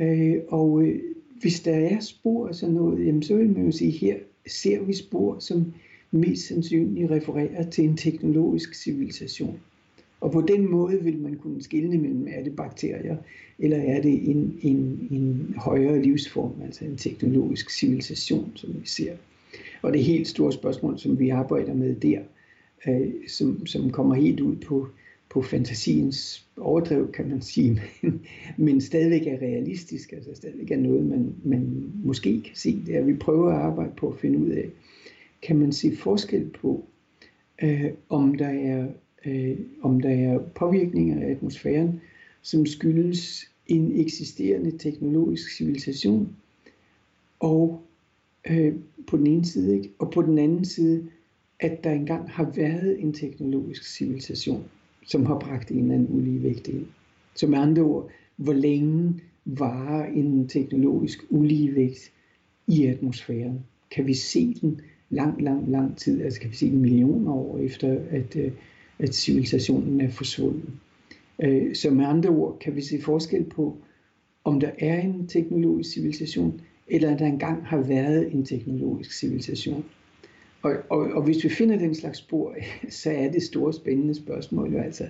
[0.00, 1.00] øh, og øh,
[1.40, 4.16] hvis der er spor af sådan noget, jamen, så vil man jo sige, her
[4.46, 5.72] ser vi spor, som
[6.10, 9.60] mest sandsynligt refererer til en teknologisk civilisation.
[10.20, 13.16] Og på den måde vil man kunne skille mellem, er det bakterier,
[13.58, 19.12] eller er det en, en, en højere livsform, altså en teknologisk civilisation, som vi ser.
[19.82, 22.20] Og det helt store spørgsmål, som vi arbejder med der,
[22.88, 24.88] øh, som, som kommer helt ud på,
[25.30, 27.70] på fantasiens overdrev, kan man sige,
[28.02, 28.22] men,
[28.56, 33.00] men stadigvæk er realistisk, altså stadigvæk er noget, man, man måske kan se, det er,
[33.00, 34.68] at vi prøver at arbejde på at finde ud af,
[35.42, 36.84] kan man se forskel på,
[37.62, 38.86] øh, om, der er,
[39.26, 42.00] øh, om der er påvirkninger af atmosfæren,
[42.42, 46.36] som skyldes en eksisterende teknologisk civilisation,
[47.40, 47.82] og
[48.50, 48.74] øh,
[49.06, 49.90] på den ene side, ikke?
[49.98, 51.06] og på den anden side,
[51.60, 54.64] at der engang har været en teknologisk civilisation.
[55.06, 56.86] som har bragt en eller anden uligevægt ind.
[57.34, 62.12] Så med andre ord, hvor længe varer en teknologisk uligevægt
[62.66, 63.60] i atmosfæren?
[63.90, 66.22] Kan vi se den lang, lang, lang tid?
[66.22, 68.52] Altså kan vi se den millioner år efter, at, øh,
[68.98, 70.70] at civilisationen er forsvundet?
[71.42, 73.76] Øh, så med andre ord kan vi se forskel på,
[74.44, 79.84] om der er en teknologisk civilisation, eller at der engang har været en teknologisk civilisation.
[80.62, 82.54] Og, og, og hvis vi finder den slags spor,
[83.02, 85.04] så er det store spændende spørgsmål jo altså,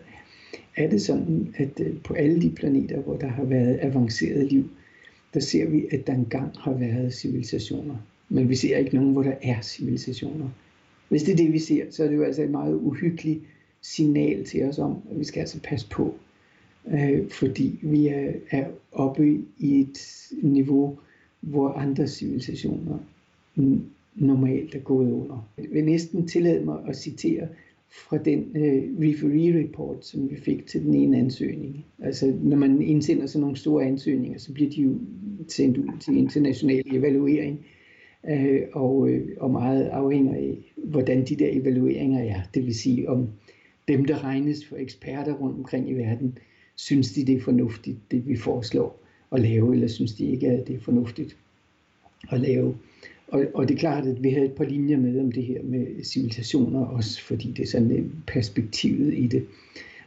[0.76, 4.70] er det sådan, at øh, på alle de planeter, hvor der har været avanceret liv,
[5.34, 7.96] der ser vi, at der engang har været civilisationer.
[8.28, 10.48] Men vi ser ikke nogen, hvor der er civilisationer.
[11.08, 13.40] Hvis det er det, vi ser, så er det jo altså et meget uhyggeligt
[13.80, 16.14] signal til os om, at vi skal altså passe på.
[16.92, 19.98] Øh, fordi vi er, er oppe i et
[20.42, 20.98] niveau,
[21.42, 22.98] hvor andre civilisationer
[24.14, 25.48] normalt er gået under.
[25.58, 27.48] Jeg vil næsten tillade mig at citere
[27.90, 31.84] fra den øh, referee report, som vi fik til den ene ansøgning.
[32.02, 34.94] Altså, når man indsender sådan nogle store ansøgninger, så bliver de jo
[35.48, 37.66] sendt ud til international evaluering,
[38.30, 42.40] øh, og, øh, og meget afhænger af, hvordan de der evalueringer er.
[42.54, 43.28] Det vil sige, om
[43.88, 46.38] dem, der regnes for eksperter rundt omkring i verden,
[46.76, 49.01] synes de, det er fornuftigt, det vi foreslår
[49.32, 51.36] at lave, eller synes de ikke, at det er fornuftigt
[52.30, 52.76] at lave.
[53.28, 55.62] Og, og det er klart, at vi havde et par linjer med om det her
[55.62, 59.46] med civilisationer også, fordi det er sådan øh, perspektivet i det.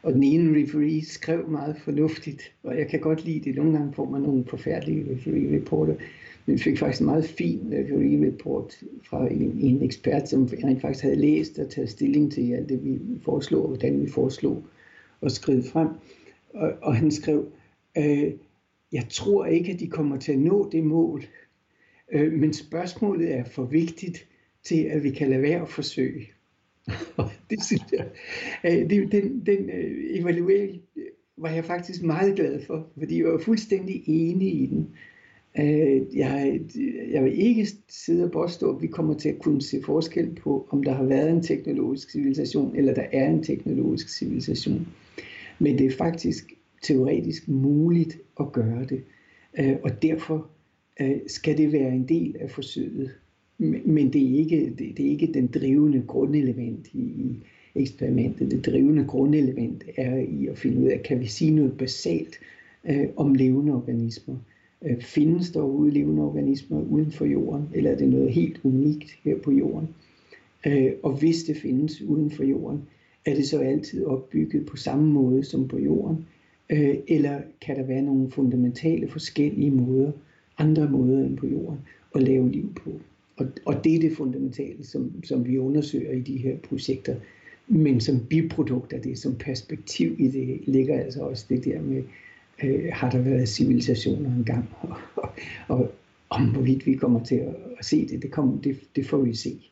[0.03, 3.55] Og den ene referee skrev meget fornuftigt, og jeg kan godt lide det.
[3.55, 5.95] Nogle gange får man nogle forfærdelige referee-reporter,
[6.45, 11.03] men vi fik faktisk en meget fin referee-report fra en, en ekspert, som rent faktisk
[11.03, 14.63] havde læst og taget stilling til alt det, vi foreslog, og hvordan vi foreslog
[15.21, 15.87] og skrive frem.
[16.53, 17.45] Og, og han skrev,
[17.97, 18.31] øh,
[18.91, 21.23] jeg tror ikke, at de kommer til at nå det mål,
[22.11, 24.27] Øh, men spørgsmålet er for vigtigt
[24.63, 26.27] til, at vi kan lade være at forsøge.
[27.49, 28.07] det synes jeg,
[28.63, 30.81] øh, det, den, den øh, evaluering
[31.37, 34.89] var jeg faktisk meget glad for, fordi jeg var fuldstændig enig i den.
[36.13, 36.61] Jeg,
[37.11, 40.67] jeg vil ikke sidde og påstå, at vi kommer til at kunne se forskel på,
[40.69, 44.87] om der har været en teknologisk civilisation, eller der er en teknologisk civilisation.
[45.59, 49.03] Men det er faktisk teoretisk muligt at gøre det.
[49.59, 50.49] Øh, og derfor
[51.01, 53.11] Øh, skal det være en del af forsøget.
[53.85, 57.39] Men det er ikke, det, det er ikke den drivende grundelement i, i
[57.75, 58.51] eksperimentet.
[58.51, 62.35] Det drivende grundelement er i at finde ud af, kan vi sige noget basalt
[62.89, 64.35] øh, om levende organismer.
[64.85, 69.17] Øh, findes der overhovedet levende organismer uden for jorden, eller er det noget helt unikt
[69.23, 69.87] her på jorden?
[70.67, 72.81] Øh, og hvis det findes uden for jorden,
[73.25, 76.25] er det så altid opbygget på samme måde som på jorden?
[76.69, 80.11] Øh, eller kan der være nogle fundamentale forskellige måder
[80.57, 81.79] andre måder end på jorden
[82.15, 82.91] at lave liv på.
[83.37, 87.15] Og, og det er det fundamentale, som, som vi undersøger i de her projekter.
[87.67, 92.03] Men som biprodukt af det, som perspektiv i det, ligger altså også det der med,
[92.63, 95.29] øh, har der været civilisationer engang, og, og,
[95.67, 95.91] og
[96.29, 99.33] om hvorvidt vi kommer til at, at se det, det, kommer, det, det får vi
[99.33, 99.69] se.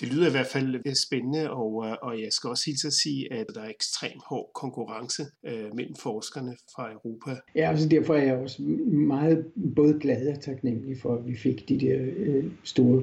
[0.00, 2.92] Det lyder i hvert fald øh, spændende, og, øh, og jeg skal også helt at
[2.92, 7.30] sige, at der er ekstrem hård konkurrence øh, mellem forskerne fra Europa.
[7.54, 9.44] Ja, altså derfor er jeg også meget
[9.76, 13.02] både glad og taknemmelig for, at vi fik de der øh, store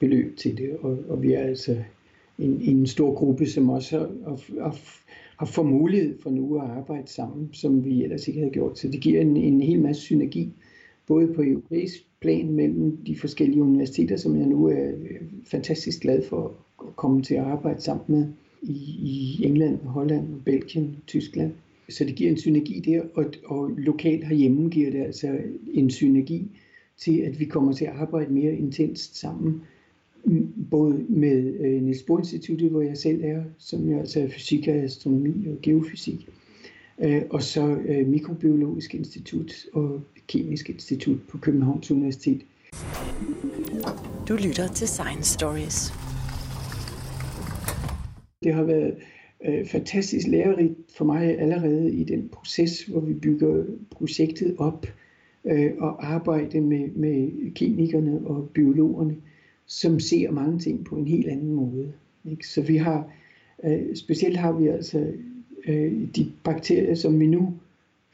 [0.00, 1.76] beløb til det, og, og vi er altså
[2.38, 4.78] en, en stor gruppe, som også har, har,
[5.36, 8.78] har fået mulighed for nu at arbejde sammen, som vi ellers ikke havde gjort.
[8.78, 10.52] Så det giver en, en hel masse synergi,
[11.06, 16.22] både på europæisk plan mellem de forskellige universiteter, som jeg nu er øh, fantastisk glad
[16.22, 18.26] for at komme til at arbejde sammen med
[18.62, 21.52] i, i England, Holland, Belgien, Tyskland.
[21.88, 25.38] Så det giver en synergi der, og, og lokalt herhjemme giver det altså
[25.72, 26.46] en synergi
[26.98, 29.62] til, at vi kommer til at arbejde mere intenst sammen.
[30.70, 34.68] Både med øh, Niels Bohr Instituttet, hvor jeg selv er, som jo altså er fysik
[34.68, 36.28] og astronomi og geofysik,
[36.98, 42.40] øh, og så øh, Mikrobiologisk Institut og Kemisk Institut på Københavns Universitet.
[44.28, 45.92] Du lytter til Science Stories.
[48.42, 48.94] Det har været
[49.44, 54.86] øh, fantastisk lærerigt for mig allerede i den proces, hvor vi bygger projektet op
[55.44, 59.16] øh, og arbejder med, med kemikerne og biologerne,
[59.66, 61.92] som ser mange ting på en helt anden måde.
[62.30, 62.48] Ikke?
[62.48, 63.12] Så vi har,
[63.64, 65.12] øh, specielt har vi altså
[65.66, 67.54] øh, de bakterier, som vi nu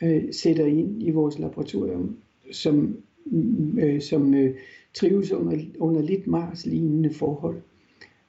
[0.03, 2.17] øh, sætter ind i vores laboratorium,
[2.53, 4.55] som, mm, øh, som øh,
[4.95, 7.57] trives under, under lidt Mars-lignende forhold.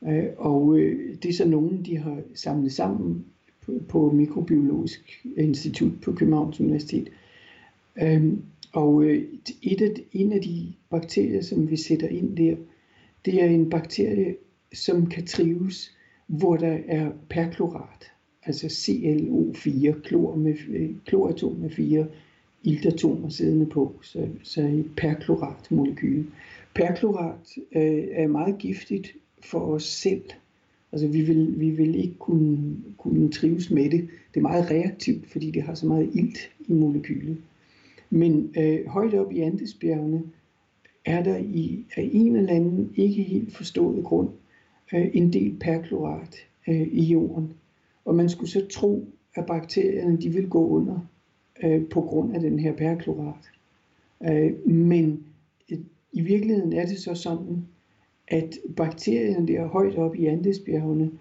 [0.07, 3.25] Øh, og øh, det er så nogen, de har samlet sammen
[3.61, 7.09] på, på Mikrobiologisk Institut på Københavns Universitet.
[8.01, 8.33] Øh,
[8.73, 9.23] og øh,
[9.61, 12.55] et af, en af de bakterier, som vi sætter ind der,
[13.25, 14.35] det er en bakterie,
[14.73, 15.97] som kan trives,
[16.27, 18.11] hvor der er perklorat
[18.47, 22.07] altså ClO4, klor med, øh, kloratom med fire
[22.63, 26.25] iltatomer siddende på, så, så et perklorat molekyle.
[26.75, 30.23] Perklorat øh, er meget giftigt for os selv.
[30.91, 34.07] Altså vi vil, vi vil ikke kunne, kunne trives med det.
[34.33, 37.37] Det er meget reaktivt, fordi det har så meget ilt i molekylet.
[38.09, 40.23] Men øh, højt op i Andesbjergene
[41.05, 44.29] er der i af en eller anden ikke helt forstået grund
[44.93, 46.35] øh, en del perklorat
[46.67, 47.53] øh, i jorden.
[48.07, 50.99] Og man skulle så tro, at bakterierne de vil gå under
[51.63, 53.51] øh, på grund af den her perklorat.
[54.23, 55.23] Øh, men
[55.71, 55.77] øh,
[56.11, 57.65] i virkeligheden er det så sådan,
[58.27, 61.11] at bakterierne der højt op i Andesbjergene,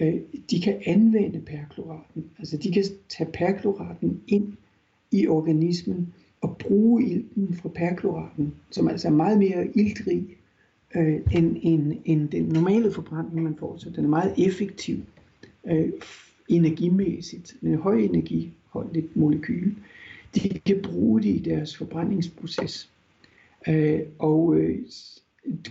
[0.00, 0.20] øh,
[0.50, 2.24] de kan anvende perkloraten.
[2.38, 4.52] Altså de kan tage perkloraten ind
[5.10, 10.26] i organismen og bruge ilten fra perkloraten, som altså er meget mere iltrig
[10.94, 13.76] øh, end, end, end den normale forbrænding, man får.
[13.76, 14.96] Så den er meget effektiv
[15.64, 15.92] øh,
[16.48, 17.56] energimæssigt.
[17.62, 19.72] en høj energiholdigt molekyl.
[20.34, 22.90] De kan bruge det i deres forbrændingsproces.
[23.68, 24.78] Øh, og øh,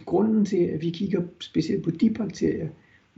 [0.05, 2.67] grunden til, at vi kigger specielt på de bakterier,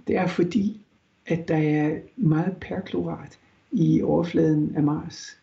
[0.07, 0.81] det er fordi,
[1.25, 3.39] at der er meget perklorat
[3.71, 5.37] i overfladen af Mars.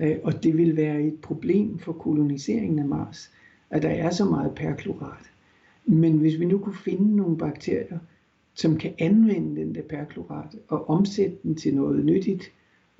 [0.00, 3.30] Øh, og det vil være et problem for koloniseringen af Mars,
[3.70, 5.30] at der er så meget perklorat.
[5.84, 7.98] Men hvis vi nu kunne finde nogle bakterier,
[8.58, 12.52] som kan anvende den der perklorat og omsætte den til noget nyttigt,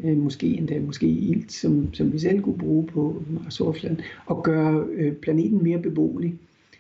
[0.05, 4.87] øh, måske endda måske ilt, som, som vi selv kunne bruge på Mars-overfladen, og gøre
[4.93, 6.35] øh, planeten mere beboelig,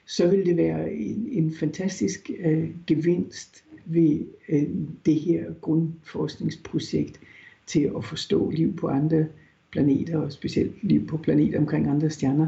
[0.07, 4.69] så vil det være en, en fantastisk øh, gevinst ved øh,
[5.07, 7.21] det her grundforskningsprojekt
[7.67, 9.27] til at forstå liv på andre
[9.73, 12.47] planeter, og specielt liv på planeter omkring andre stjerner,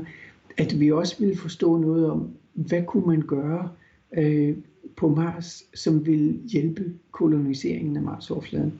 [0.56, 3.68] at vi også vil forstå noget om, hvad kunne man gøre
[4.16, 4.56] øh,
[4.96, 8.72] på Mars, som vil hjælpe koloniseringen af Mars-overfladen.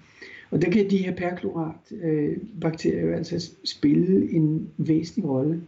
[0.50, 5.60] Og der kan de her perklorat-bakterier øh, altså spille en væsentlig rolle.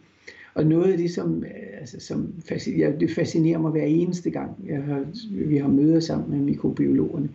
[0.54, 4.50] Og noget af det, som, øh, altså, som fascinerer, det fascinerer mig hver eneste gang,
[4.66, 7.28] jeg har, vi har møder sammen med mikrobiologerne,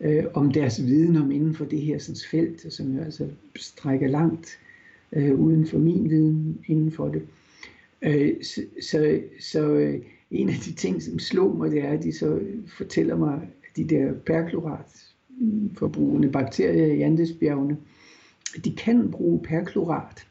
[0.00, 3.26] øh, om deres viden om inden for det her sådan, felt, som jo altså
[3.56, 4.58] strækker langt
[5.12, 7.22] øh, uden for min viden inden for det.
[8.02, 12.02] Øh, så så, så øh, en af de ting, som slog mig, det er, at
[12.02, 12.40] de så
[12.76, 15.04] fortæller mig, at de der perklorat
[15.40, 17.76] mm, forbrugende bakterier i Andesbjergene,
[18.64, 20.26] de kan bruge perklorat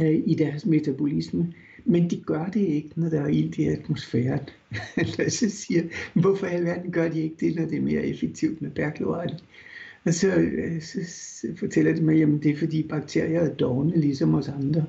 [0.00, 1.52] øh, i deres metabolisme,
[1.84, 4.48] men de gør det ikke, når der er ild i atmosfæren.
[5.28, 5.82] så siger,
[6.14, 9.44] hvorfor i alverden gør de ikke det, når det er mere effektivt med perklorat?
[10.04, 14.00] Og så, øh, så, så fortæller de mig, at det er fordi bakterier er dogne,
[14.00, 14.84] ligesom os andre.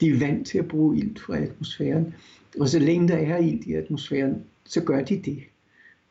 [0.00, 2.14] De er vant til at bruge ilt fra atmosfæren.
[2.58, 5.38] Og så længe der er ilt i atmosfæren, så gør de det.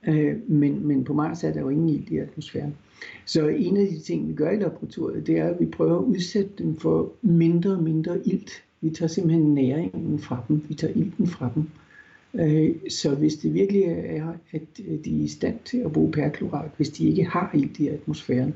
[0.08, 2.76] Øh, men, men på Mars er der jo ingen ilt i atmosfæren.
[3.26, 6.04] Så en af de ting, vi gør i laboratoriet, det er, at vi prøver at
[6.04, 8.64] udsætte dem for mindre og mindre ilt.
[8.82, 10.62] Vi tager simpelthen næringen fra dem.
[10.68, 11.64] Vi tager ilten fra dem.
[12.34, 16.72] Øh, så hvis det virkelig er, at de er i stand til at bruge perklorat,
[16.78, 18.54] hvis de ikke har ilt i atmosfæren,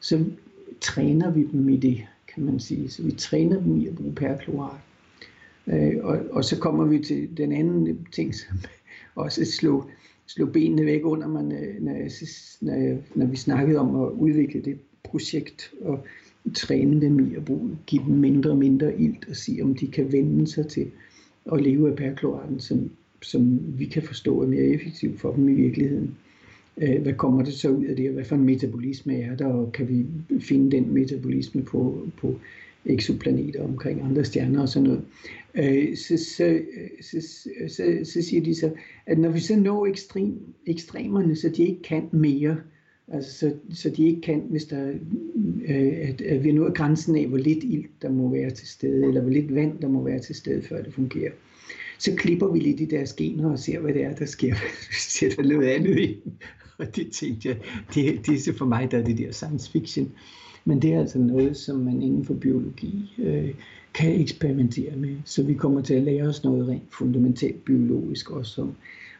[0.00, 0.24] så
[0.80, 2.02] træner vi dem i det,
[2.34, 2.88] kan man sige.
[2.88, 4.80] Så vi træner dem i at bruge perklorat.
[5.66, 8.56] Øh, og, og så kommer vi til den anden ting, som
[9.24, 9.90] også slog,
[10.26, 11.92] slog benene væk under mig, øh, når,
[12.60, 16.06] når, når vi snakkede om at udvikle det projekt og
[16.54, 19.86] træne dem i at bruge, give dem mindre og mindre ilt og se, om de
[19.86, 20.90] kan vende sig til
[21.52, 22.90] at leve af perkloraten, som,
[23.22, 26.16] som vi kan forstå er mere effektivt for dem i virkeligheden.
[26.78, 29.46] Øh, hvad kommer det så ud af det, og hvad for en metabolisme er der,
[29.46, 30.06] og kan vi
[30.40, 32.38] finde den metabolisme på, på
[32.86, 35.02] eksoplaneter omkring andre stjerner og sådan noget.
[35.54, 36.60] Øh, så, så,
[37.00, 37.20] så,
[37.68, 38.70] så, så siger de så,
[39.06, 42.56] at når vi så når ekstrem, ekstremerne, så de ikke kan mere,
[43.08, 44.92] altså så, så de ikke kan, hvis der,
[45.68, 48.68] øh, at, at vi er nået grænsen af, hvor lidt ild der må være til
[48.68, 51.32] stede, eller hvor lidt vand der må være til stede, før det fungerer.
[51.98, 54.54] Så klipper vi lidt i deres gener og ser, hvad det er, der sker,
[54.88, 56.18] hvis vi sætter noget andet ind.
[56.78, 57.56] Og det tænkte jeg,
[57.94, 60.12] det, det er så for mig, der er det der science fiction.
[60.68, 63.54] Men det er altså noget, som man inden for biologi øh,
[63.94, 65.16] kan eksperimentere med.
[65.24, 68.74] Så vi kommer til at lære os noget rent fundamentalt biologisk også om,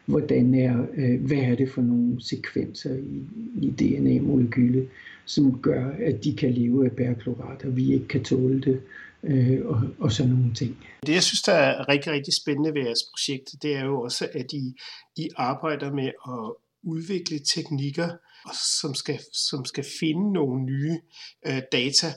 [0.05, 3.23] hvordan er, øh, hvad er det for nogle sekvenser i,
[3.61, 4.87] i DNA-molekylet,
[5.25, 8.81] som gør, at de kan leve af bærklorat, og vi ikke kan tåle det,
[9.23, 10.77] øh, og, og sådan nogle ting.
[11.05, 14.27] Det, jeg synes, der er rigtig, rigtig spændende ved jeres projekt, det er jo også,
[14.33, 14.75] at I,
[15.17, 18.09] I arbejder med at udvikle teknikker,
[18.53, 20.99] som skal, som skal finde nogle nye
[21.47, 22.07] øh, data.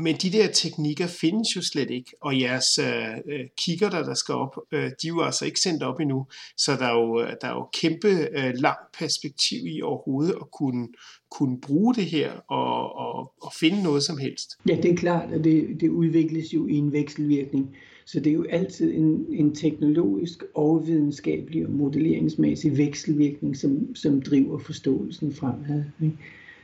[0.00, 4.14] Men de der teknikker findes jo slet ikke, og jeres øh, øh kigger der, der
[4.14, 7.20] skal op, øh, de er jo altså ikke sendt op endnu, så der er jo,
[7.20, 10.88] øh, der er jo kæmpe øh, langt perspektiv i overhovedet at kunne,
[11.30, 14.50] kunne bruge det her og, og, og finde noget som helst.
[14.68, 17.76] Ja, det er klart, at det, det udvikles jo i en vekselvirkning.
[18.08, 24.20] Så det er jo altid en, en teknologisk og videnskabelig og modelleringsmæssig vekselvirkning, som, som
[24.22, 25.84] driver forståelsen fremad.
[26.02, 26.16] Ikke?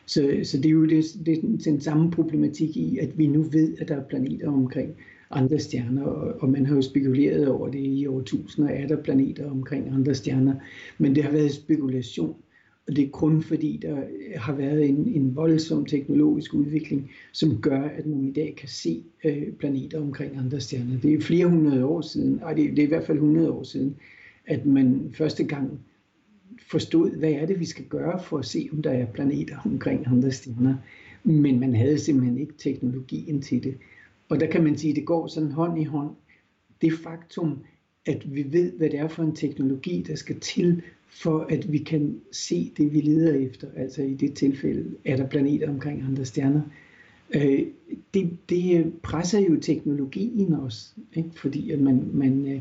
[0.07, 3.43] Så, så det er jo det, det er den samme problematik i, at vi nu
[3.43, 4.95] ved, at der er planeter omkring
[5.31, 9.51] andre stjerner, og, og man har jo spekuleret over det i årtusinder, er der planeter
[9.51, 10.55] omkring andre stjerner,
[10.99, 12.37] men det har været spekulation.
[12.89, 13.97] Og det er kun fordi, der
[14.37, 19.05] har været en, en voldsom teknologisk udvikling, som gør, at man i dag kan se
[19.25, 21.01] øh, planeter omkring andre stjerner.
[21.01, 23.63] Det er flere hundrede år siden, og det, det er i hvert fald 100 år
[23.63, 23.97] siden,
[24.47, 25.81] at man første gang
[26.71, 30.07] forstod, hvad er det, vi skal gøre for at se, om der er planeter omkring
[30.07, 30.77] andre stjerner.
[31.25, 33.75] Men man havde simpelthen ikke teknologien til det.
[34.29, 36.11] Og der kan man sige, at det går sådan hånd i hånd.
[36.81, 37.59] Det faktum,
[38.07, 40.83] at vi ved, hvad det er for en teknologi, der skal til,
[41.15, 43.69] for at vi kan se det, vi leder efter.
[43.77, 46.63] Altså i det tilfælde, er der planeter omkring andre stjerner.
[47.35, 47.67] Øh,
[48.15, 51.31] det, det presser jo teknologien også, ikke?
[51.37, 52.61] fordi at man, man øh,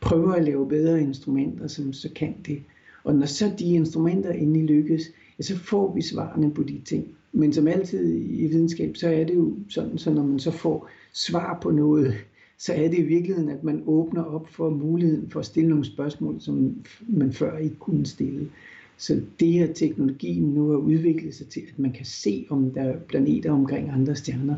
[0.00, 2.62] prøver at lave bedre instrumenter, som så kan det.
[3.04, 5.02] Og når så de instrumenter endelig lykkes,
[5.38, 7.08] ja, så får vi svarene på de ting.
[7.32, 10.88] Men som altid i videnskab, så er det jo sådan, så når man så får
[11.12, 12.14] svar på noget,
[12.60, 15.84] så er det i virkeligheden, at man åbner op for muligheden for at stille nogle
[15.84, 16.74] spørgsmål, som
[17.08, 18.48] man før ikke kunne stille.
[18.96, 22.82] Så det, her teknologien nu har udviklet sig til, at man kan se, om der
[22.82, 24.56] er planeter omkring andre stjerner,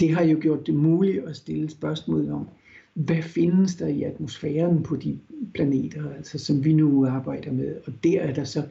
[0.00, 2.48] det har jo gjort det muligt at stille spørgsmål om,
[2.94, 5.18] hvad findes der i atmosfæren på de
[5.54, 7.76] planeter, altså som vi nu arbejder med.
[7.84, 8.62] Og der er der så,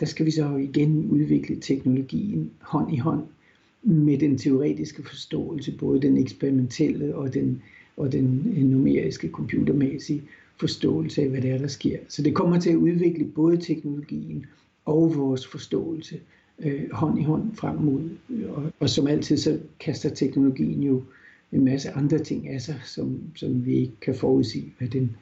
[0.00, 3.24] der skal vi så igen udvikle teknologien hånd i hånd
[3.82, 7.62] med den teoretiske forståelse, både den eksperimentelle og den,
[7.96, 8.26] og den
[8.56, 10.22] numeriske, computermæssige
[10.60, 11.98] forståelse af, hvad det er, der sker.
[12.08, 14.46] Så det kommer til at udvikle både teknologien
[14.84, 16.20] og vores forståelse
[16.58, 18.10] øh, hånd i hånd frem mod.
[18.30, 21.02] Øh, og, og som altid, så kaster teknologien jo
[21.52, 25.16] en masse andre ting af sig, som, som vi ikke kan forudsige, hvad den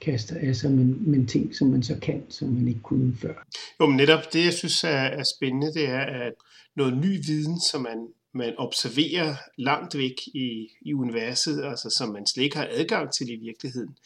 [0.00, 3.46] kaster af sig, men, men ting, som man så kan, som man ikke kunne før.
[3.80, 6.32] Jo, men netop det, jeg synes er, er spændende, det er, at
[6.76, 12.26] noget ny viden, som man, man observerer langt væk i, i universet, altså som man
[12.26, 13.96] slet ikke har adgang til i virkeligheden,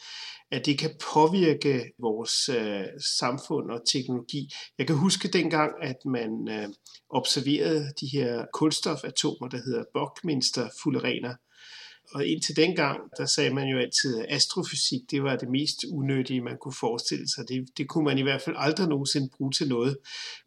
[0.51, 2.85] at det kan påvirke vores øh,
[3.19, 4.49] samfund og teknologi.
[4.77, 6.67] Jeg kan huske dengang, at man øh,
[7.09, 11.35] observerede de her kulstofatomer, der hedder Buckminster-fullerener,
[12.13, 16.41] og indtil dengang, der sagde man jo altid, at astrofysik, det var det mest unødige,
[16.41, 17.47] man kunne forestille sig.
[17.47, 19.97] Det, det kunne man i hvert fald aldrig nogensinde bruge til noget.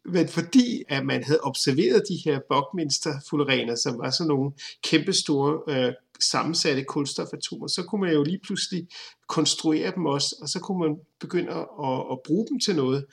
[0.05, 4.51] Men fordi at man havde observeret de her Buckminster-fullerener, som var sådan nogle
[4.83, 8.87] kæmpestore øh, sammensatte kulstofatomer, så kunne man jo lige pludselig
[9.27, 13.05] konstruere dem også, og så kunne man begynde at, at bruge dem til noget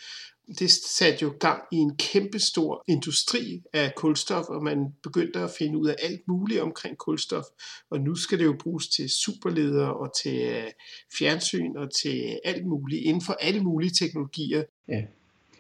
[0.59, 5.79] det satte jo gang i en kæmpestor industri af kulstof, og man begyndte at finde
[5.79, 7.45] ud af alt muligt omkring kulstof.
[7.91, 10.71] Og nu skal det jo bruges til superledere og til øh,
[11.19, 14.63] fjernsyn og til alt muligt, inden for alle mulige teknologier.
[14.89, 15.03] Ja.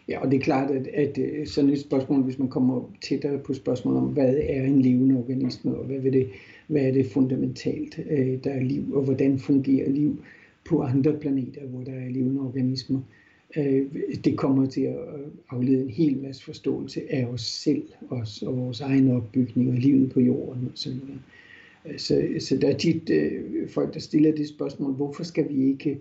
[0.08, 3.38] Ja, og det er klart, at, at øh, sådan et spørgsmål, hvis man kommer tættere
[3.38, 6.30] på spørgsmålet om, hvad er en levende organisme, og hvad, vil det,
[6.66, 10.24] hvad er det fundamentalt, øh, der er liv, og hvordan fungerer liv
[10.64, 13.19] på andre planeter, hvor der er levende organismer, øh,
[13.56, 13.86] Øh,
[14.24, 14.96] det kommer til at
[15.50, 20.12] aflede en hel masse forståelse af os selv, os og vores egen opbygning og livet
[20.12, 21.20] på jorden og sådan noget.
[21.86, 25.68] Øh, så, så der er tit øh, folk, der stiller det spørgsmål, hvorfor skal vi
[25.68, 25.98] ikke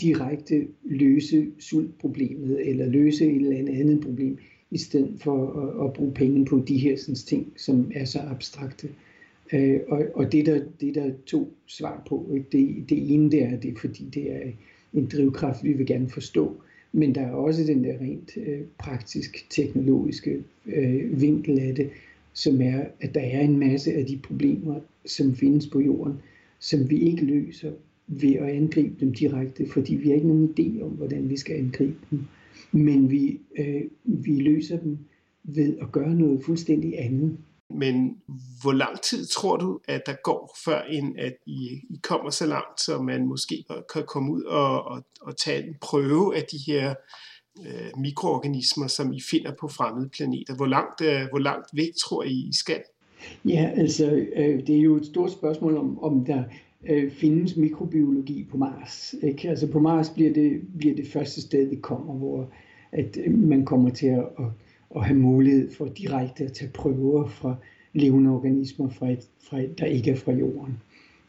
[0.00, 4.38] direkte løse sultproblemet eller løse et eller andet problem,
[4.70, 8.18] i stedet for at, at bruge penge på de her sådan, ting, som er så
[8.20, 8.88] abstrakte.
[9.52, 12.46] Øh, og og det, der, det der to svar på, ikke?
[12.52, 14.40] Det, det ene det er, det fordi det er
[14.94, 16.60] en drivkraft, vi vil gerne forstå.
[16.92, 21.90] Men der er også den der rent øh, praktisk teknologiske øh, vinkel af det,
[22.32, 26.14] som er, at der er en masse af de problemer, som findes på jorden,
[26.58, 27.72] som vi ikke løser
[28.06, 31.56] ved at angribe dem direkte, fordi vi har ikke nogen idé om, hvordan vi skal
[31.56, 32.20] angribe dem.
[32.72, 34.98] Men vi, øh, vi løser dem
[35.44, 37.36] ved at gøre noget fuldstændig andet.
[37.70, 38.16] Men
[38.62, 42.46] hvor lang tid tror du, at der går, før end at I, I kommer så
[42.46, 46.72] langt, så man måske kan komme ud og, og, og tage en prøve af de
[46.72, 46.94] her
[47.66, 50.56] øh, mikroorganismer, som I finder på fremmede planeter?
[50.56, 52.82] Hvor langt, øh, hvor langt væk tror I, I skal?
[53.44, 56.44] Ja, altså øh, det er jo et stort spørgsmål om, om der
[56.88, 59.14] øh, findes mikrobiologi på Mars.
[59.22, 59.48] Ikke?
[59.48, 62.48] Altså på Mars bliver det, bliver det første sted, vi kommer, hvor
[62.92, 64.46] at, øh, man kommer til at, at
[64.96, 67.56] at have mulighed for direkte at tage prøver fra
[67.92, 70.78] levende organismer, fra et, fra et, der ikke er fra jorden.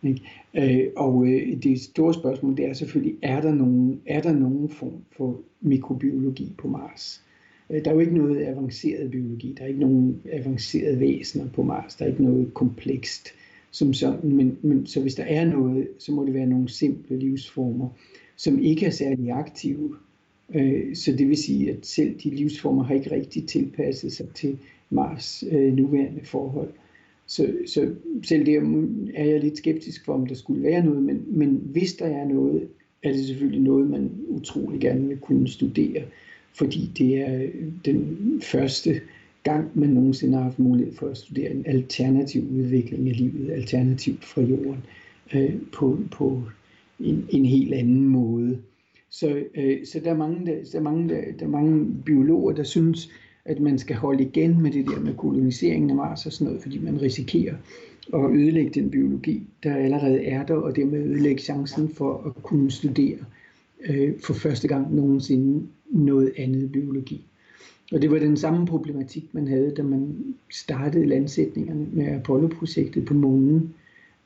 [0.03, 0.21] Ikke?
[0.53, 4.69] Øh, og øh, det store spørgsmål det er selvfølgelig, er der nogen, er der nogen
[4.69, 7.21] form for mikrobiologi på Mars?
[7.69, 11.63] Øh, der er jo ikke noget avanceret biologi, der er ikke nogen avancerede væsener på
[11.63, 13.33] Mars, der er ikke noget komplekst
[13.71, 17.19] som sådan, men, men så hvis der er noget, så må det være nogle simple
[17.19, 17.89] livsformer,
[18.35, 19.95] som ikke er særlig aktive.
[20.55, 24.57] Øh, så det vil sige, at selv de livsformer har ikke rigtig tilpasset sig til
[24.89, 26.69] Mars øh, nuværende forhold.
[27.27, 27.93] Så, så
[28.23, 28.61] selv der
[29.15, 32.27] er jeg lidt skeptisk for, om der skulle være noget, men, men hvis der er
[32.27, 32.67] noget,
[33.03, 36.03] er det selvfølgelig noget, man utrolig gerne vil kunne studere,
[36.53, 37.53] fordi det er øh,
[37.85, 39.01] den første
[39.43, 44.25] gang, man nogensinde har haft mulighed for at studere en alternativ udvikling af livet, alternativt
[44.25, 44.83] fra jorden,
[45.33, 46.41] øh, på, på
[46.99, 48.57] en, en helt anden måde.
[49.09, 52.53] Så, øh, så der er mange, der, der, er mange, der, der er mange biologer,
[52.53, 53.09] der synes,
[53.45, 56.61] at man skal holde igen med det der med koloniseringen af Mars og sådan noget,
[56.61, 57.55] fordi man risikerer
[58.13, 62.71] at ødelægge den biologi, der allerede er der, og dermed ødelægge chancen for at kunne
[62.71, 63.17] studere
[63.89, 67.25] øh, for første gang nogensinde noget andet biologi.
[67.91, 70.15] Og det var den samme problematik, man havde, da man
[70.51, 73.73] startede landsætningerne med Apollo-projektet på månen.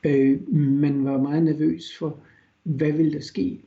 [0.03, 2.17] Øh, man var meget nervøs for,
[2.63, 3.59] hvad ville der ske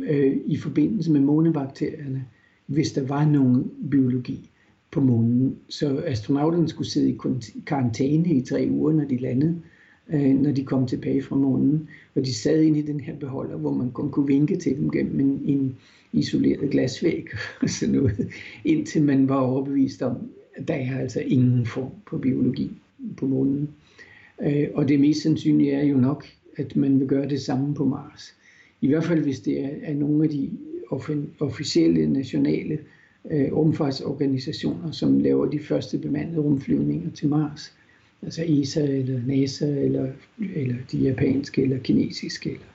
[0.00, 2.24] øh, i forbindelse med månebakterierne,
[2.66, 4.50] hvis der var nogen biologi
[4.90, 5.56] på månen.
[5.68, 7.18] Så astronauterne skulle sidde i
[7.66, 9.60] karantæne i tre uger, når de landede,
[10.08, 11.88] øh, når de kom tilbage fra månen.
[12.14, 14.90] Og de sad inde i den her beholder, hvor man kun kunne vinke til dem
[14.90, 15.76] gennem en, en
[16.12, 17.26] isoleret glasvæg
[17.62, 18.28] og sådan noget,
[18.64, 20.16] indtil man var overbevist om,
[20.54, 22.70] at der er altså ingen form på biologi
[23.16, 23.68] på månen.
[24.42, 26.26] Øh, og det mest sandsynlige er jo nok,
[26.56, 28.37] at man vil gøre det samme på Mars.
[28.80, 30.50] I hvert fald hvis det er, er nogle af de
[31.40, 32.78] officielle nationale
[33.30, 37.74] øh, rumfartsorganisationer, som laver de første bemandede rumflyvninger til Mars.
[38.22, 40.12] Altså ESA eller NASA eller,
[40.54, 42.66] eller de japanske eller kinesiske eller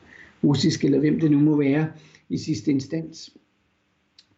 [0.43, 1.87] russiske eller hvem det nu må være
[2.29, 3.33] i sidste instans,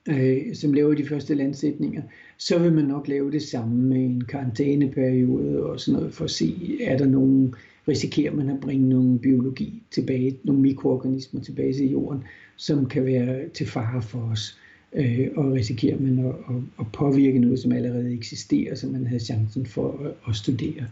[0.10, 2.02] øh, som laver de første landsætninger,
[2.38, 6.32] så vil man nok lave det samme med en karantæneperiode og sådan noget, for at
[6.32, 7.56] se, er der nogen,
[7.88, 12.24] risikerer man at bringe nogle biologi tilbage, nogle mikroorganismer tilbage til jorden,
[12.56, 14.60] som kan være til fare for os,
[14.94, 19.24] øh, og risikerer man at, at, at påvirke noget, som allerede eksisterer, som man havde
[19.24, 20.86] chancen for at, at studere.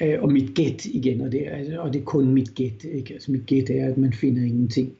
[0.00, 2.84] Øh, og mit gæt igen, og det, er, altså, og det er kun mit gæt,
[2.92, 3.14] ikke?
[3.14, 4.92] Altså mit gæt er, at man finder ingenting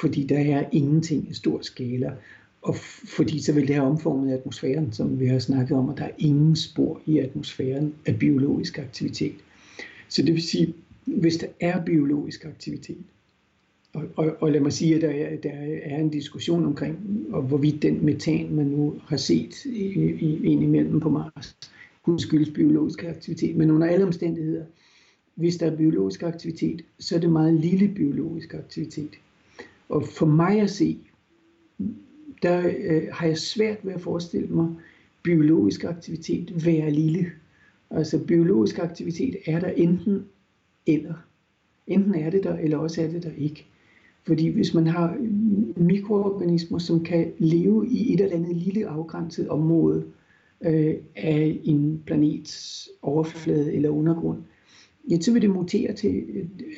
[0.00, 2.12] fordi der er ingenting i stor skala.
[2.62, 2.76] Og
[3.16, 6.10] fordi så vil det have omformet atmosfæren, som vi har snakket om, og der er
[6.18, 9.34] ingen spor i atmosfæren af biologisk aktivitet.
[10.08, 13.04] Så det vil sige, hvis der er biologisk aktivitet,
[13.92, 15.50] og, og, og lad mig sige, at der er, der
[15.82, 19.84] er en diskussion omkring, og hvorvidt den metan, man nu har set i,
[20.20, 21.56] i, imellem på Mars,
[22.02, 23.56] kunne skyldes biologisk aktivitet.
[23.56, 24.64] Men under alle omstændigheder,
[25.34, 29.10] hvis der er biologisk aktivitet, så er det meget lille biologisk aktivitet.
[29.88, 30.98] Og for mig at se,
[32.42, 34.68] der øh, har jeg svært ved at forestille mig
[35.22, 37.26] biologisk aktivitet være lille.
[37.90, 40.24] Altså biologisk aktivitet er der enten
[40.86, 41.14] eller.
[41.86, 43.66] Enten er det der, eller også er det der ikke.
[44.26, 45.16] Fordi hvis man har
[45.76, 50.04] mikroorganismer, som kan leve i et eller andet lille afgrænset område
[50.60, 54.38] øh, af en planets overflade eller undergrund,
[55.10, 56.24] ja, så vil det mutere til,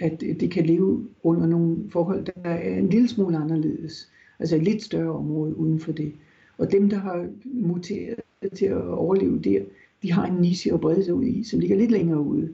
[0.01, 4.11] at det kan leve under nogle forhold, der er en lille smule anderledes.
[4.39, 6.13] Altså et lidt større område uden for det.
[6.59, 8.21] Og dem, der har muteret
[8.55, 9.61] til at overleve der,
[10.03, 12.49] de har en niche at brede sig ud i, som ligger lidt længere ude.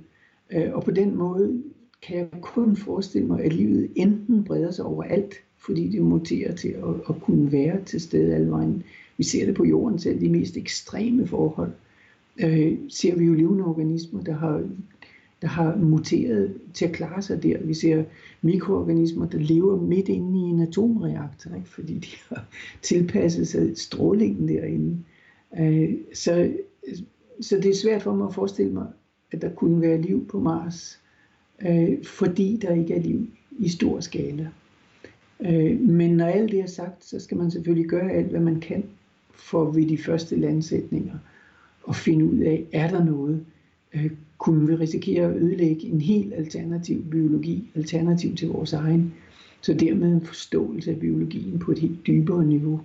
[0.50, 1.62] Øh, og på den måde
[2.02, 6.68] kan jeg kun forestille mig, at livet enten breder sig overalt, fordi det muterer til
[6.68, 8.82] at, at kunne være til stede alle vejen.
[9.16, 11.72] Vi ser det på jorden selv, de mest ekstreme forhold.
[12.40, 14.62] Øh, ser vi jo levende organismer, der har
[15.42, 17.58] der har muteret til at klare sig der.
[17.62, 18.04] Vi ser
[18.42, 21.68] mikroorganismer, der lever midt inde i en atomreaktor, ikke?
[21.68, 22.48] fordi de har
[22.82, 24.98] tilpasset sig strålingen derinde.
[25.58, 26.52] Øh, så,
[27.40, 28.86] så det er svært for mig at forestille mig,
[29.32, 31.00] at der kunne være liv på Mars,
[31.68, 33.26] øh, fordi der ikke er liv
[33.58, 34.48] i stor skala.
[35.40, 38.60] Øh, men når alt det er sagt, så skal man selvfølgelig gøre alt, hvad man
[38.60, 38.84] kan
[39.34, 41.14] for ved de første landsætninger
[41.88, 43.44] at finde ud af, er der noget,
[43.94, 49.14] øh, kunne vi risikere at ødelægge en helt alternativ biologi, alternativ til vores egen,
[49.60, 52.80] så dermed en forståelse af biologien på et helt dybere niveau.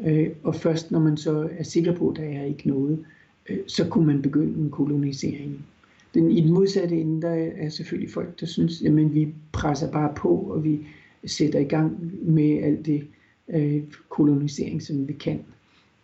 [0.00, 3.04] Øh, og først når man så er sikker på, at der er ikke noget, øh,
[3.50, 5.66] Øh, så kunne man begynde en kolonisering.
[6.14, 10.14] Den, I den modsatte ende, der er selvfølgelig folk, der synes, at vi presser bare
[10.16, 10.86] på, og vi
[11.24, 13.06] sætter i gang med alt det
[13.48, 15.40] øh, kolonisering, som vi kan.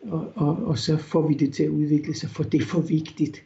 [0.03, 2.81] Og, og, og så får vi det til at udvikle sig, for det er for
[2.81, 3.43] vigtigt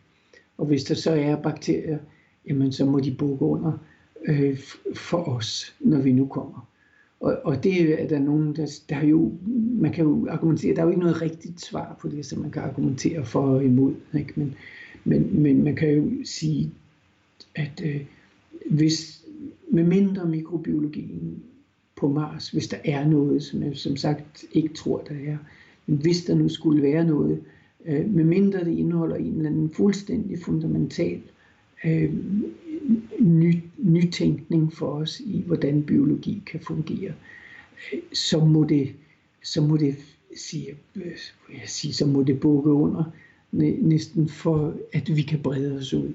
[0.59, 1.99] Og hvis der så er bakterier,
[2.49, 3.73] jamen så må de bukke under
[4.29, 4.59] øh,
[4.95, 6.70] for os, når vi nu kommer.
[7.21, 9.33] Og, og det er der nogen, der, der er jo,
[9.73, 12.51] man kan jo argumentere, der er jo ikke noget rigtigt svar på det, som man
[12.51, 13.95] kan argumentere for og imod.
[14.19, 14.33] Ikke?
[14.37, 14.55] Men,
[15.05, 16.71] men, men man kan jo sige,
[17.55, 18.01] at øh,
[18.71, 19.25] hvis
[19.71, 21.43] med mindre mikrobiologien
[21.97, 25.37] på Mars, hvis der er noget, som jeg som sagt ikke tror, der er,
[25.87, 27.41] men hvis der nu skulle være noget,
[27.87, 31.21] øh, med mindre det indeholder en eller anden fuldstændig fundamental
[31.85, 32.15] øh,
[33.21, 37.13] ny, nytænkning for os i, hvordan biologi kan fungere,
[38.13, 38.93] så må det,
[39.43, 39.97] så må det
[40.37, 40.67] sige,
[40.97, 41.03] øh,
[41.53, 43.05] jeg sige, så må det bukke under
[43.53, 46.15] næsten for, at vi kan brede os ud.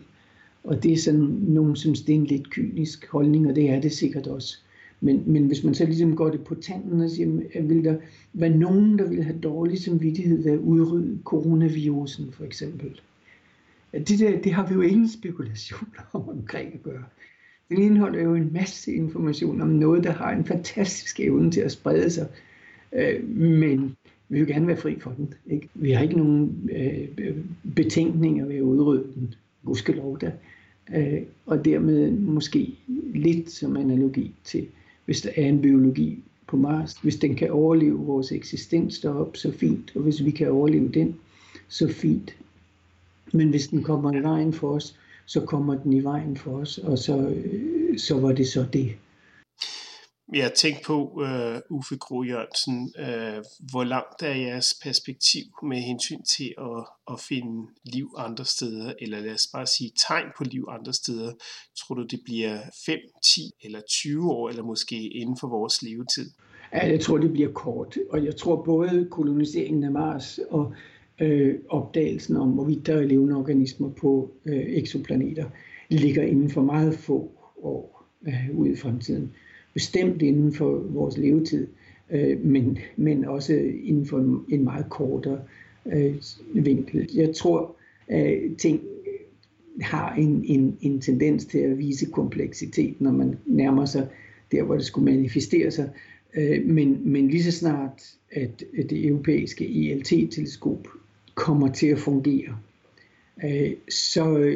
[0.64, 3.82] Og det er sådan nogen synes, det er en lidt kynisk holdning, og det er
[3.82, 4.58] det sikkert også.
[5.01, 7.97] Men, men hvis man så ligesom går det på tanden og siger, øh, vil der
[8.34, 13.01] være nogen, der vil have dårlig samvittighed ved at udrydde coronavirusen for eksempel?
[14.00, 17.04] Det, der, det har vi jo ingen spekulationer om omkring at gøre.
[17.70, 21.72] Den indeholder jo en masse information om noget, der har en fantastisk evne til at
[21.72, 22.28] sprede sig.
[22.93, 23.96] Øh, men
[24.30, 25.34] vi vil gerne være fri for den.
[25.50, 25.70] Ikke?
[25.74, 27.38] Vi har ikke nogen øh,
[27.76, 29.34] betænkninger ved at udrydde den.
[29.66, 30.32] Gudskelov da.
[30.96, 32.76] Øh, og dermed måske
[33.14, 34.68] lidt som analogi til,
[35.06, 39.52] hvis der er en biologi på Mars, hvis den kan overleve vores eksistens deroppe, så
[39.52, 41.16] fint, og hvis vi kan overleve den,
[41.68, 42.36] så fint.
[43.36, 46.78] Men hvis den kommer i vejen for os, så kommer den i vejen for os,
[46.78, 48.92] og så, øh, så var det så det.
[50.34, 56.24] Jeg tænkte på, uh, Uffe Gro Jørgensen, uh, hvor langt er jeres perspektiv med hensyn
[56.38, 60.66] til at, at finde liv andre steder, eller lad os bare sige tegn på liv
[60.70, 61.34] andre steder.
[61.78, 63.00] Tror du, det bliver 5,
[63.36, 66.32] 10 eller 20 år, eller måske inden for vores levetid?
[66.74, 70.74] Ja, jeg tror, det bliver kort, og jeg tror både koloniseringen af Mars og
[71.20, 75.45] øh, opdagelsen om, hvorvidt der er levende organismer på øh, eksoplaneter,
[75.89, 79.32] ligger inden for meget få år øh, ud i fremtiden
[79.76, 81.68] bestemt inden for vores levetid,
[82.11, 83.53] øh, men, men også
[83.84, 85.41] inden for en, en meget kortere
[85.86, 86.16] øh,
[86.53, 87.09] vinkel.
[87.16, 87.76] Jeg tror,
[88.07, 88.82] at ting
[89.82, 94.07] har en, en, en tendens til at vise kompleksitet, når man nærmer sig
[94.51, 95.89] der, hvor det skulle manifestere sig.
[96.38, 100.88] Øh, men, men lige så snart, at det europæiske ELT-teleskop
[101.36, 102.58] kommer til at fungere,
[103.44, 104.56] øh, så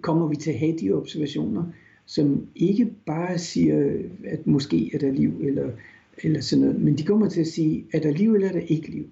[0.00, 1.64] kommer vi til at have de observationer,
[2.06, 5.70] som ikke bare siger, at måske er der liv, eller,
[6.22, 8.60] eller sådan noget, men de kommer til at sige, at der liv, eller er der
[8.60, 9.06] ikke liv?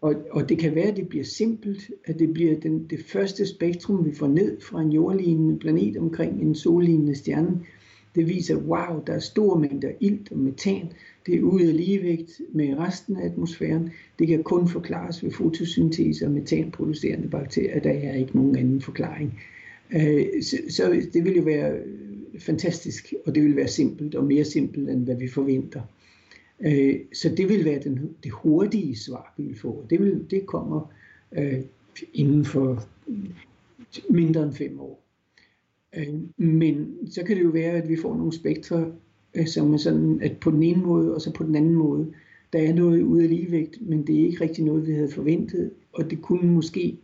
[0.00, 3.46] Og, og det kan være, at det bliver simpelt, at det bliver den, det første
[3.46, 7.60] spektrum, vi får ned fra en jordlignende planet omkring en sollignende stjerne.
[8.14, 10.92] Det viser, wow, der er store mængder ilt og metan.
[11.26, 13.90] Det er ude af ligevægt med resten af atmosfæren.
[14.18, 17.80] Det kan kun forklares ved fotosyntese og metanproducerende bakterier.
[17.80, 19.40] Der er ikke nogen anden forklaring.
[19.94, 21.78] Øh, så, så det vil jo være
[22.38, 25.80] fantastisk, og det vil være simpelt, og mere simpelt, end hvad vi forventer.
[26.60, 29.84] Øh, så det vil være den, det hurtige svar, vi vil få.
[29.90, 30.92] Det, vil, det kommer
[31.32, 31.60] øh,
[32.14, 32.84] inden for
[34.10, 35.01] mindre end fem år.
[35.96, 38.92] Øh, men så kan det jo være, at vi får nogle spektre,
[39.34, 42.12] øh, som er sådan, at på den ene måde, og så på den anden måde,
[42.52, 45.70] der er noget ude af ligevægt, men det er ikke rigtig noget, vi havde forventet,
[45.92, 46.98] og det kunne måske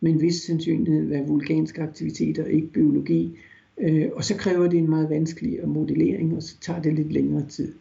[0.00, 3.38] med en vis sandsynlighed være vulkanske aktiviteter, ikke biologi.
[3.80, 7.46] Øh, og så kræver det en meget vanskelig modellering, og så tager det lidt længere
[7.48, 7.72] tid.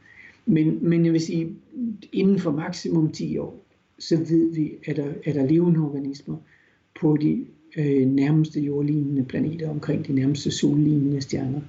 [0.45, 1.55] Men, men jeg vil sige,
[2.11, 3.65] inden for maksimum 10 år,
[3.99, 6.37] så ved vi, at der er der levende organismer
[7.01, 7.45] på de
[7.77, 11.61] øh, nærmeste jordlignende planeter, omkring de nærmeste sollignende stjerner.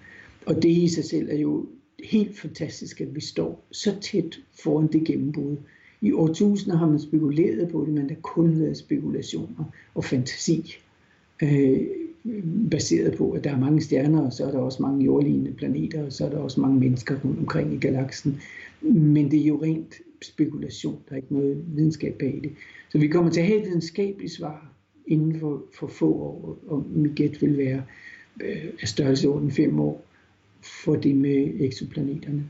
[0.46, 1.66] Og det i sig selv er jo
[2.04, 5.56] helt fantastisk, at vi står så tæt foran det gennembrud.
[6.00, 10.74] I årtusinder har man spekuleret på det, men der kun været spekulationer og fantasi.
[11.42, 11.80] Øh,
[12.70, 16.04] baseret på, at der er mange stjerner, og så er der også mange jordlignende planeter,
[16.04, 18.40] og så er der også mange mennesker rundt omkring i galaksen.
[18.80, 22.52] Men det er jo rent spekulation, der er ikke noget videnskab bag det.
[22.90, 24.71] Så vi kommer til at have et videnskabeligt svar
[25.12, 27.82] inden for, for få år, og mit gæt vil være
[28.42, 30.04] øh, af størrelseorden fem år
[30.62, 32.44] for det med exoplaneterne.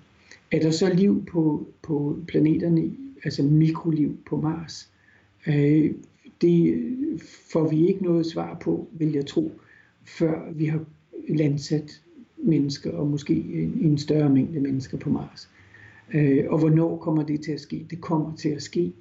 [0.50, 2.90] Er der så liv på, på planeterne
[3.24, 4.90] altså mikroliv på Mars.
[5.46, 5.90] Øh,
[6.40, 6.82] det
[7.52, 9.52] får vi ikke noget svar på, vil jeg tro,
[10.04, 10.84] før vi har
[11.28, 12.02] landsat
[12.36, 15.50] mennesker, og måske en, en større mængde mennesker på Mars.
[16.14, 17.86] Øh, og hvornår kommer det til at ske?
[17.90, 18.92] Det kommer til at ske,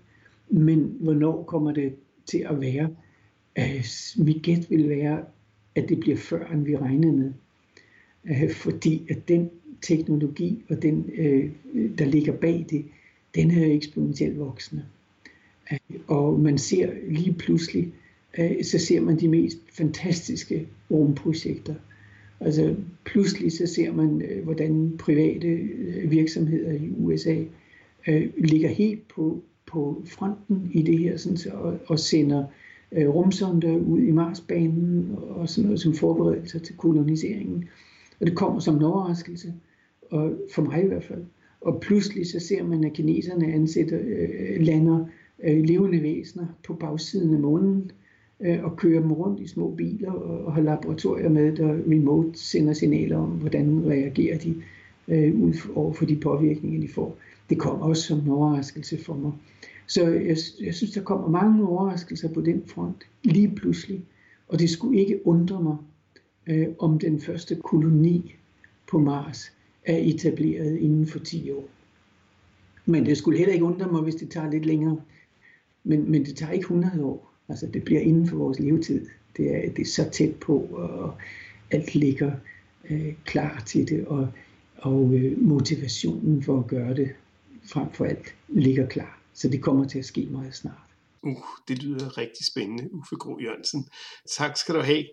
[0.49, 1.93] men hvornår kommer det
[2.25, 2.89] til at være?
[3.57, 3.85] Øh,
[4.17, 5.25] mit gæt vil være,
[5.75, 7.31] at det bliver før, end vi regnede med.
[8.25, 9.49] Øh, fordi at den
[9.81, 11.49] teknologi og den, øh,
[11.97, 12.85] der ligger bag det,
[13.35, 14.85] den er eksponentielt voksende.
[15.71, 17.93] Øh, og man ser lige pludselig
[18.39, 21.75] øh, så ser man de mest fantastiske rumprojekter.
[22.39, 22.75] Altså
[23.05, 27.43] pludselig så ser man, øh, hvordan private øh, virksomheder i USA
[28.07, 32.45] øh, ligger helt på, på fronten i det her, sådan, så, og, og sender
[32.91, 37.69] øh, rumsonder ud i Marsbanen og sådan noget som forberedelser til koloniseringen.
[38.19, 39.53] Og det kommer som en overraskelse,
[40.11, 41.23] og for mig i hvert fald.
[41.61, 45.05] Og pludselig så ser man, at kineserne ansætter, øh, lander
[45.43, 47.91] øh, levende væsener på bagsiden af månen
[48.39, 52.39] øh, og kører dem rundt i små biler og, og har laboratorier med, der remote
[52.39, 54.55] sender signaler om, hvordan reagerer de
[55.07, 57.17] øh, ud over for de påvirkninger, de får.
[57.49, 59.31] Det kommer også som en overraskelse for mig.
[59.91, 64.05] Så jeg, jeg synes, der kommer mange overraskelser på den front lige pludselig.
[64.47, 65.77] Og det skulle ikke undre mig,
[66.47, 68.35] øh, om den første koloni
[68.87, 69.53] på Mars
[69.85, 71.69] er etableret inden for 10 år.
[72.85, 75.01] Men det skulle heller ikke undre mig, hvis det tager lidt længere.
[75.83, 77.33] Men, men det tager ikke 100 år.
[77.49, 79.05] Altså det bliver inden for vores levetid.
[79.37, 81.13] Det er, det er så tæt på, og
[81.71, 82.31] alt ligger
[82.89, 84.27] øh, klar til det, og,
[84.77, 87.09] og øh, motivationen for at gøre det
[87.63, 89.20] frem for alt ligger klar.
[89.33, 90.75] Så det kommer til at ske meget snart.
[91.21, 93.89] Uh, det lyder rigtig spændende, Uffe Gro Jørgensen.
[94.37, 95.05] Tak skal du have.